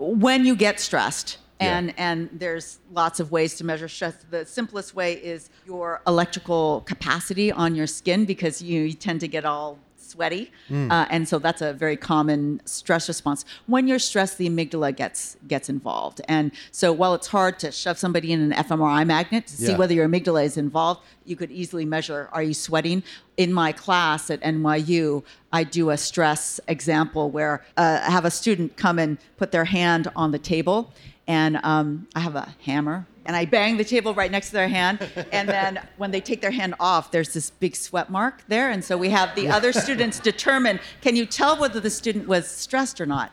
when 0.00 0.46
you 0.46 0.54
get 0.56 0.78
stressed 0.80 1.30
Yeah. 1.60 1.76
and 1.78 1.86
and 1.98 2.30
there's 2.32 2.78
lots 2.92 3.18
of 3.20 3.26
ways 3.32 3.56
to 3.58 3.64
measure 3.64 3.88
stress 3.88 4.14
the 4.30 4.46
simplest 4.46 4.94
way 4.94 5.10
is 5.14 5.50
your 5.66 6.00
electrical 6.06 6.82
capacity 6.92 7.50
on 7.50 7.74
your 7.74 7.88
skin 7.88 8.24
because 8.24 8.62
you, 8.62 8.82
you 8.82 8.92
tend 8.94 9.18
to 9.20 9.28
get 9.36 9.44
all 9.44 9.76
sweaty 10.08 10.50
uh, 10.70 11.06
and 11.10 11.28
so 11.28 11.38
that's 11.38 11.62
a 11.62 11.72
very 11.72 11.96
common 11.96 12.60
stress 12.64 13.08
response. 13.08 13.44
When 13.66 13.86
you're 13.88 13.98
stressed 13.98 14.38
the 14.38 14.48
amygdala 14.48 14.96
gets 14.96 15.36
gets 15.46 15.68
involved. 15.68 16.20
And 16.28 16.52
so 16.70 16.92
while 16.92 17.14
it's 17.14 17.26
hard 17.28 17.58
to 17.60 17.70
shove 17.72 17.98
somebody 17.98 18.32
in 18.32 18.40
an 18.40 18.52
fMRI 18.64 19.06
magnet 19.06 19.46
to 19.46 19.56
see 19.56 19.74
whether 19.74 19.94
your 19.94 20.08
amygdala 20.08 20.44
is 20.44 20.56
involved 20.56 21.00
you 21.24 21.36
could 21.36 21.50
easily 21.50 21.84
measure 21.84 22.28
are 22.32 22.42
you 22.42 22.54
sweating? 22.54 23.02
In 23.36 23.52
my 23.52 23.70
class 23.72 24.30
at 24.30 24.40
NYU 24.42 25.22
I 25.52 25.64
do 25.64 25.90
a 25.90 25.96
stress 25.96 26.60
example 26.68 27.30
where 27.30 27.64
uh, 27.76 28.00
I 28.06 28.10
have 28.10 28.24
a 28.24 28.30
student 28.30 28.76
come 28.76 28.98
and 28.98 29.18
put 29.36 29.52
their 29.52 29.64
hand 29.64 30.10
on 30.16 30.30
the 30.30 30.38
table 30.38 30.92
and 31.26 31.60
um, 31.62 32.08
I 32.14 32.20
have 32.20 32.36
a 32.36 32.54
hammer 32.64 33.06
and 33.28 33.36
I 33.36 33.44
bang 33.44 33.76
the 33.76 33.84
table 33.84 34.14
right 34.14 34.30
next 34.30 34.48
to 34.48 34.52
their 34.54 34.66
hand 34.68 35.06
and 35.32 35.48
then 35.48 35.80
when 35.98 36.10
they 36.10 36.20
take 36.20 36.40
their 36.40 36.50
hand 36.50 36.74
off 36.80 37.12
there's 37.12 37.32
this 37.34 37.50
big 37.50 37.76
sweat 37.76 38.10
mark 38.10 38.42
there 38.48 38.70
and 38.70 38.82
so 38.84 38.96
we 38.96 39.10
have 39.10 39.36
the 39.36 39.48
other 39.48 39.72
students 39.72 40.18
determine 40.18 40.80
can 41.02 41.14
you 41.14 41.26
tell 41.26 41.56
whether 41.56 41.78
the 41.78 41.90
student 41.90 42.26
was 42.26 42.48
stressed 42.48 43.00
or 43.00 43.06
not 43.06 43.30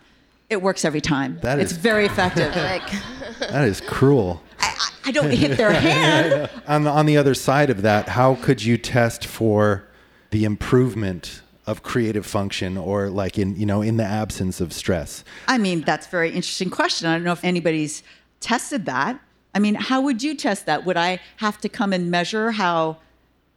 it 0.49 0.62
works 0.62 0.86
every 0.86 1.01
time 1.01 1.39
That 1.41 1.60
it's 1.60 1.71
is- 1.71 1.77
very 1.77 2.05
effective 2.05 2.53
Like, 2.55 2.84
That 3.39 3.67
is 3.67 3.81
cruel. 3.81 4.43
I, 4.60 4.89
I 5.05 5.12
don't 5.12 5.31
hit 5.31 5.58
their 5.58 5.71
hand 5.89 6.49
on 6.67 6.84
the, 6.84 6.89
on 6.91 7.05
the 7.08 7.17
other 7.17 7.34
side 7.34 7.69
of 7.69 7.81
that, 7.81 8.10
how 8.10 8.36
could 8.36 8.63
you 8.63 8.77
test 8.77 9.25
for 9.25 9.88
the 10.31 10.43
improvement 10.43 11.41
of 11.65 11.81
creative 11.84 12.25
function 12.25 12.77
or 12.77 13.10
like 13.10 13.39
in 13.39 13.55
you 13.55 13.65
know 13.65 13.81
in 13.81 13.97
the 13.97 14.03
absence 14.03 14.62
of 14.62 14.71
stress? 14.73 15.23
I 15.47 15.58
mean, 15.58 15.81
that's 15.81 16.05
a 16.05 16.10
very 16.10 16.29
interesting 16.29 16.69
question. 16.69 17.08
I 17.08 17.15
don't 17.15 17.23
know 17.23 17.31
if 17.31 17.43
anybody's 17.43 18.03
tested 18.39 18.86
that. 18.86 19.19
I 19.56 19.60
mean, 19.60 19.76
how 19.76 20.02
would 20.02 20.22
you 20.22 20.36
test 20.36 20.65
that? 20.65 20.86
Would 20.86 20.98
I 20.98 21.20
have 21.38 21.60
to 21.62 21.70
come 21.70 21.94
and 21.94 22.12
measure 22.12 22.52
how 22.52 22.98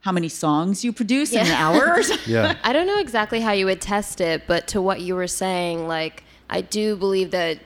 how 0.01 0.13
many 0.13 0.29
songs 0.29 0.85
you 0.85 0.93
produce 0.93 1.33
in 1.33 1.45
an 1.45 1.51
hour? 1.51 1.99
Yeah. 2.25 2.55
I 2.63 2.73
don't 2.73 2.87
know 2.87 2.99
exactly 2.99 3.41
how 3.41 3.51
you 3.51 3.65
would 3.65 3.81
test 3.81 4.21
it, 4.21 4.43
but 4.47 4.67
to 4.69 4.81
what 4.81 5.01
you 5.01 5.15
were 5.15 5.27
saying, 5.27 5.87
like 5.87 6.23
I 6.49 6.61
do 6.61 6.95
believe 6.95 7.31
that 7.31 7.59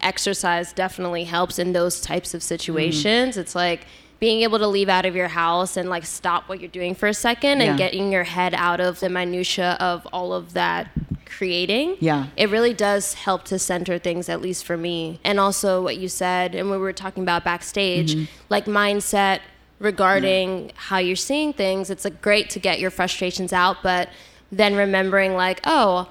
exercise 0.00 0.72
definitely 0.72 1.24
helps 1.24 1.58
in 1.58 1.72
those 1.72 2.00
types 2.00 2.32
of 2.32 2.40
mm. 2.40 2.44
situations. 2.44 3.36
It's 3.36 3.54
like 3.54 3.86
being 4.20 4.42
able 4.42 4.58
to 4.58 4.66
leave 4.68 4.88
out 4.88 5.06
of 5.06 5.16
your 5.16 5.28
house 5.28 5.76
and 5.76 5.88
like 5.88 6.04
stop 6.06 6.48
what 6.48 6.60
you're 6.60 6.68
doing 6.70 6.94
for 6.94 7.08
a 7.08 7.14
second 7.14 7.60
Yeah. 7.60 7.70
and 7.70 7.78
getting 7.78 8.12
your 8.12 8.24
head 8.24 8.52
out 8.54 8.78
of 8.78 9.00
the 9.00 9.08
minutia 9.08 9.76
of 9.80 10.06
all 10.12 10.32
of 10.34 10.52
that 10.52 10.88
creating. 11.24 11.96
Yeah. 12.00 12.26
It 12.36 12.50
really 12.50 12.74
does 12.74 13.14
help 13.14 13.44
to 13.44 13.58
center 13.58 13.98
things 13.98 14.28
at 14.28 14.42
least 14.42 14.64
for 14.64 14.76
me. 14.76 15.20
And 15.24 15.40
also 15.40 15.82
what 15.82 15.96
you 15.96 16.08
said 16.08 16.54
and 16.54 16.70
we 16.70 16.76
were 16.76 16.92
talking 16.92 17.22
about 17.22 17.44
backstage, 17.44 18.14
Mm-hmm. 18.14 18.24
like 18.50 18.66
mindset 18.66 19.40
regarding 19.78 20.70
how 20.74 20.98
you're 20.98 21.16
seeing 21.16 21.52
things. 21.54 21.88
It's 21.88 22.04
like 22.04 22.20
great 22.20 22.50
to 22.50 22.58
get 22.58 22.78
your 22.80 22.90
frustrations 22.90 23.52
out, 23.52 23.78
but 23.82 24.10
then 24.52 24.74
remembering 24.74 25.34
like, 25.34 25.60
oh, 25.64 26.08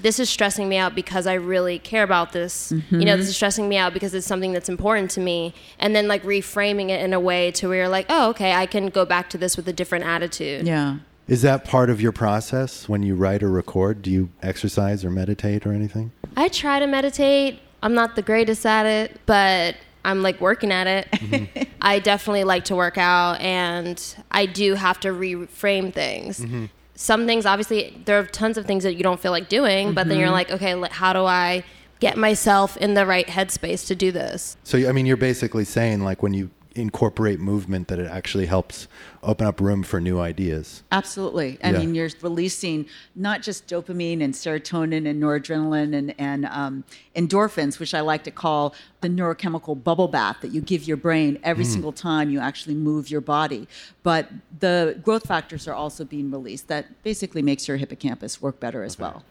this 0.00 0.18
is 0.18 0.28
stressing 0.28 0.68
me 0.68 0.76
out 0.76 0.94
because 0.94 1.26
I 1.26 1.34
really 1.34 1.78
care 1.78 2.02
about 2.02 2.32
this. 2.32 2.72
You 2.72 3.04
know, 3.04 3.16
this 3.16 3.26
mm-hmm. 3.26 3.30
is 3.30 3.36
stressing 3.36 3.68
me 3.68 3.76
out 3.76 3.94
because 3.94 4.14
it's 4.14 4.26
something 4.26 4.52
that's 4.52 4.68
important 4.68 5.10
to 5.12 5.20
me. 5.20 5.54
And 5.78 5.94
then 5.94 6.08
like 6.08 6.22
reframing 6.24 6.90
it 6.90 7.00
in 7.00 7.12
a 7.12 7.20
way 7.20 7.50
to 7.52 7.68
where 7.68 7.78
you're 7.78 7.88
like, 7.88 8.06
oh, 8.08 8.30
okay, 8.30 8.52
I 8.52 8.66
can 8.66 8.88
go 8.88 9.04
back 9.04 9.30
to 9.30 9.38
this 9.38 9.56
with 9.56 9.68
a 9.68 9.72
different 9.72 10.04
attitude. 10.04 10.66
Yeah. 10.66 10.98
Is 11.26 11.42
that 11.42 11.64
part 11.64 11.88
of 11.88 12.00
your 12.00 12.12
process 12.12 12.88
when 12.88 13.02
you 13.02 13.14
write 13.14 13.42
or 13.42 13.48
record? 13.48 14.02
Do 14.02 14.10
you 14.10 14.28
exercise 14.42 15.04
or 15.04 15.10
meditate 15.10 15.66
or 15.66 15.72
anything? 15.72 16.12
I 16.36 16.48
try 16.48 16.78
to 16.80 16.86
meditate. 16.86 17.60
I'm 17.82 17.94
not 17.94 18.14
the 18.14 18.22
greatest 18.22 18.66
at 18.66 18.84
it, 18.84 19.20
but 19.24 19.76
I'm 20.04 20.22
like 20.22 20.40
working 20.40 20.70
at 20.70 20.86
it. 20.86 21.10
Mm-hmm. 21.12 21.62
I 21.80 21.98
definitely 21.98 22.44
like 22.44 22.64
to 22.66 22.76
work 22.76 22.98
out 22.98 23.40
and 23.40 24.02
I 24.30 24.46
do 24.46 24.74
have 24.74 25.00
to 25.00 25.08
reframe 25.08 25.92
things. 25.94 26.40
Mm-hmm. 26.40 26.66
Some 26.94 27.26
things, 27.26 27.44
obviously, 27.44 28.00
there 28.04 28.18
are 28.18 28.24
tons 28.24 28.56
of 28.56 28.66
things 28.66 28.84
that 28.84 28.94
you 28.94 29.02
don't 29.02 29.20
feel 29.20 29.32
like 29.32 29.48
doing, 29.48 29.94
but 29.94 30.08
then 30.08 30.18
you're 30.18 30.28
mm-hmm. 30.28 30.34
like, 30.34 30.50
okay, 30.52 30.80
how 30.90 31.12
do 31.12 31.24
I 31.24 31.64
get 32.00 32.16
myself 32.16 32.76
in 32.76 32.94
the 32.94 33.06
right 33.06 33.26
headspace 33.26 33.86
to 33.88 33.94
do 33.94 34.12
this? 34.12 34.56
So 34.62 34.88
I 34.88 34.92
mean, 34.92 35.06
you're 35.06 35.16
basically 35.16 35.64
saying 35.64 36.00
like 36.02 36.22
when 36.22 36.34
you 36.34 36.50
incorporate 36.74 37.40
movement, 37.40 37.88
that 37.88 37.98
it 37.98 38.10
actually 38.10 38.46
helps 38.46 38.88
open 39.22 39.46
up 39.46 39.60
room 39.60 39.82
for 39.82 40.00
new 40.00 40.18
ideas. 40.20 40.82
Absolutely. 40.92 41.58
I 41.62 41.70
Yeah. 41.70 41.78
mean, 41.78 41.94
you're 41.94 42.10
releasing 42.20 42.86
not 43.14 43.42
just 43.42 43.66
dopamine 43.66 44.22
and 44.22 44.34
serotonin 44.34 45.08
and 45.08 45.22
noradrenaline 45.22 45.94
and, 45.94 46.14
and 46.18 46.46
um, 46.46 46.84
endorphins, 47.16 47.78
which 47.78 47.94
I 47.94 48.00
like 48.00 48.24
to 48.24 48.30
call 48.30 48.74
the 49.00 49.08
neurochemical 49.08 49.82
bubble 49.82 50.08
bath 50.08 50.38
that 50.40 50.48
you 50.52 50.60
give 50.60 50.84
your 50.84 50.96
brain 50.96 51.38
every 51.42 51.64
single 51.64 51.92
time 51.92 52.30
you 52.30 52.40
actually 52.40 52.74
move 52.74 53.10
your 53.10 53.20
body. 53.20 53.68
But 54.02 54.30
the 54.60 54.98
growth 55.02 55.26
factors 55.26 55.68
are 55.68 55.74
also 55.74 56.04
being 56.04 56.30
released 56.30 56.68
that 56.68 57.02
basically 57.02 57.42
makes 57.42 57.68
your 57.68 57.76
hippocampus 57.76 58.40
work 58.40 58.60
better 58.60 58.82
as 58.82 58.98
well. 58.98 59.24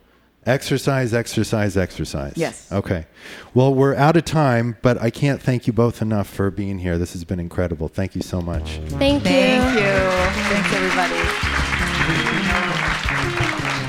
Exercise, 0.46 1.14
exercise, 1.14 1.78
exercise. 1.78 2.34
Yes. 2.36 2.70
Okay. 2.72 3.06
Well, 3.54 3.74
we're 3.74 3.96
out 3.96 4.18
of 4.18 4.26
time, 4.26 4.76
but 4.82 5.02
I 5.02 5.10
can't 5.10 5.42
thank 5.42 5.68
you 5.68 5.74
both 5.74 6.02
enough 6.02 6.28
for 6.28 6.52
being 6.52 6.80
here. 6.80 6.98
This 6.98 7.14
has 7.14 7.24
been 7.24 7.40
incredible. 7.40 7.88
Thank 7.88 8.14
you 8.14 8.22
so 8.22 8.42
much. 8.42 8.80
Thank, 8.88 9.24
you. 9.24 9.30
Thank 9.30 9.76
you. 9.76 9.84
you. 9.84 10.10
Thanks, 10.50 10.74
everybody. 10.74 11.14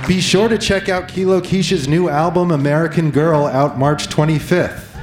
Be 0.07 0.21
sure 0.21 0.49
to 0.49 0.59
check 0.59 0.89
out 0.89 1.09
Kilo 1.09 1.41
Kish's 1.41 1.89
new 1.89 2.09
album, 2.09 2.51
American 2.51 3.11
Gurl, 3.11 3.47
out 3.47 3.79
March 3.79 4.07
25th. 4.09 4.95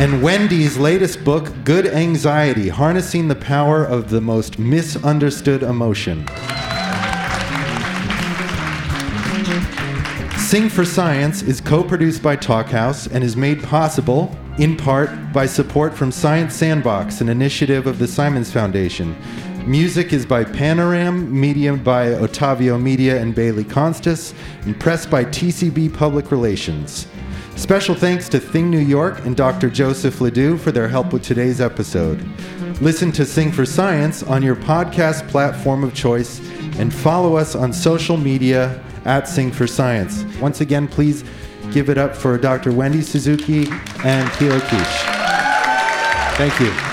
And 0.00 0.22
Wendy's 0.22 0.78
latest 0.78 1.22
book, 1.22 1.52
Good 1.62 1.86
Anxiety 1.86 2.70
Harnessing 2.70 3.28
the 3.28 3.34
Power 3.36 3.84
of 3.84 4.08
the 4.08 4.22
Most 4.22 4.58
Misunderstood 4.58 5.62
Emotion. 5.62 6.26
Sing 10.50 10.68
for 10.68 10.84
Science 10.84 11.42
is 11.42 11.60
co 11.60 11.84
produced 11.84 12.24
by 12.24 12.36
Talkhouse 12.36 13.08
and 13.12 13.22
is 13.22 13.36
made 13.36 13.62
possible, 13.62 14.36
in 14.58 14.76
part, 14.76 15.32
by 15.32 15.46
support 15.46 15.94
from 15.94 16.10
Science 16.10 16.56
Sandbox, 16.56 17.20
an 17.20 17.28
initiative 17.28 17.86
of 17.86 18.00
the 18.00 18.08
Simons 18.08 18.50
Foundation. 18.50 19.16
Music 19.64 20.12
is 20.12 20.26
by 20.26 20.42
Panoram, 20.42 21.30
media 21.30 21.74
by 21.74 22.06
Otavio 22.08 22.82
Media 22.82 23.22
and 23.22 23.32
Bailey 23.32 23.62
Constas, 23.62 24.34
and 24.62 24.80
press 24.80 25.06
by 25.06 25.24
TCB 25.24 25.94
Public 25.94 26.32
Relations. 26.32 27.06
Special 27.54 27.94
thanks 27.94 28.28
to 28.30 28.40
Thing 28.40 28.70
New 28.70 28.80
York 28.80 29.24
and 29.24 29.36
Dr. 29.36 29.70
Joseph 29.70 30.20
Ledoux 30.20 30.58
for 30.58 30.72
their 30.72 30.88
help 30.88 31.12
with 31.12 31.22
today's 31.22 31.60
episode. 31.60 32.28
Listen 32.80 33.12
to 33.12 33.24
Sing 33.24 33.52
for 33.52 33.64
Science 33.64 34.24
on 34.24 34.42
your 34.42 34.56
podcast 34.56 35.28
platform 35.28 35.84
of 35.84 35.94
choice 35.94 36.40
and 36.76 36.92
follow 36.92 37.36
us 37.36 37.54
on 37.54 37.72
social 37.72 38.16
media 38.16 38.82
at 39.04 39.28
Sing 39.28 39.50
for 39.50 39.66
Science. 39.66 40.24
Once 40.40 40.60
again, 40.60 40.88
please 40.88 41.24
give 41.72 41.88
it 41.88 41.98
up 41.98 42.14
for 42.14 42.36
Dr. 42.38 42.72
Wendy 42.72 43.02
Suzuki 43.02 43.68
and 44.04 44.30
Kilo 44.32 44.60
Kish. 44.60 45.02
Thank 46.36 46.58
you. 46.60 46.89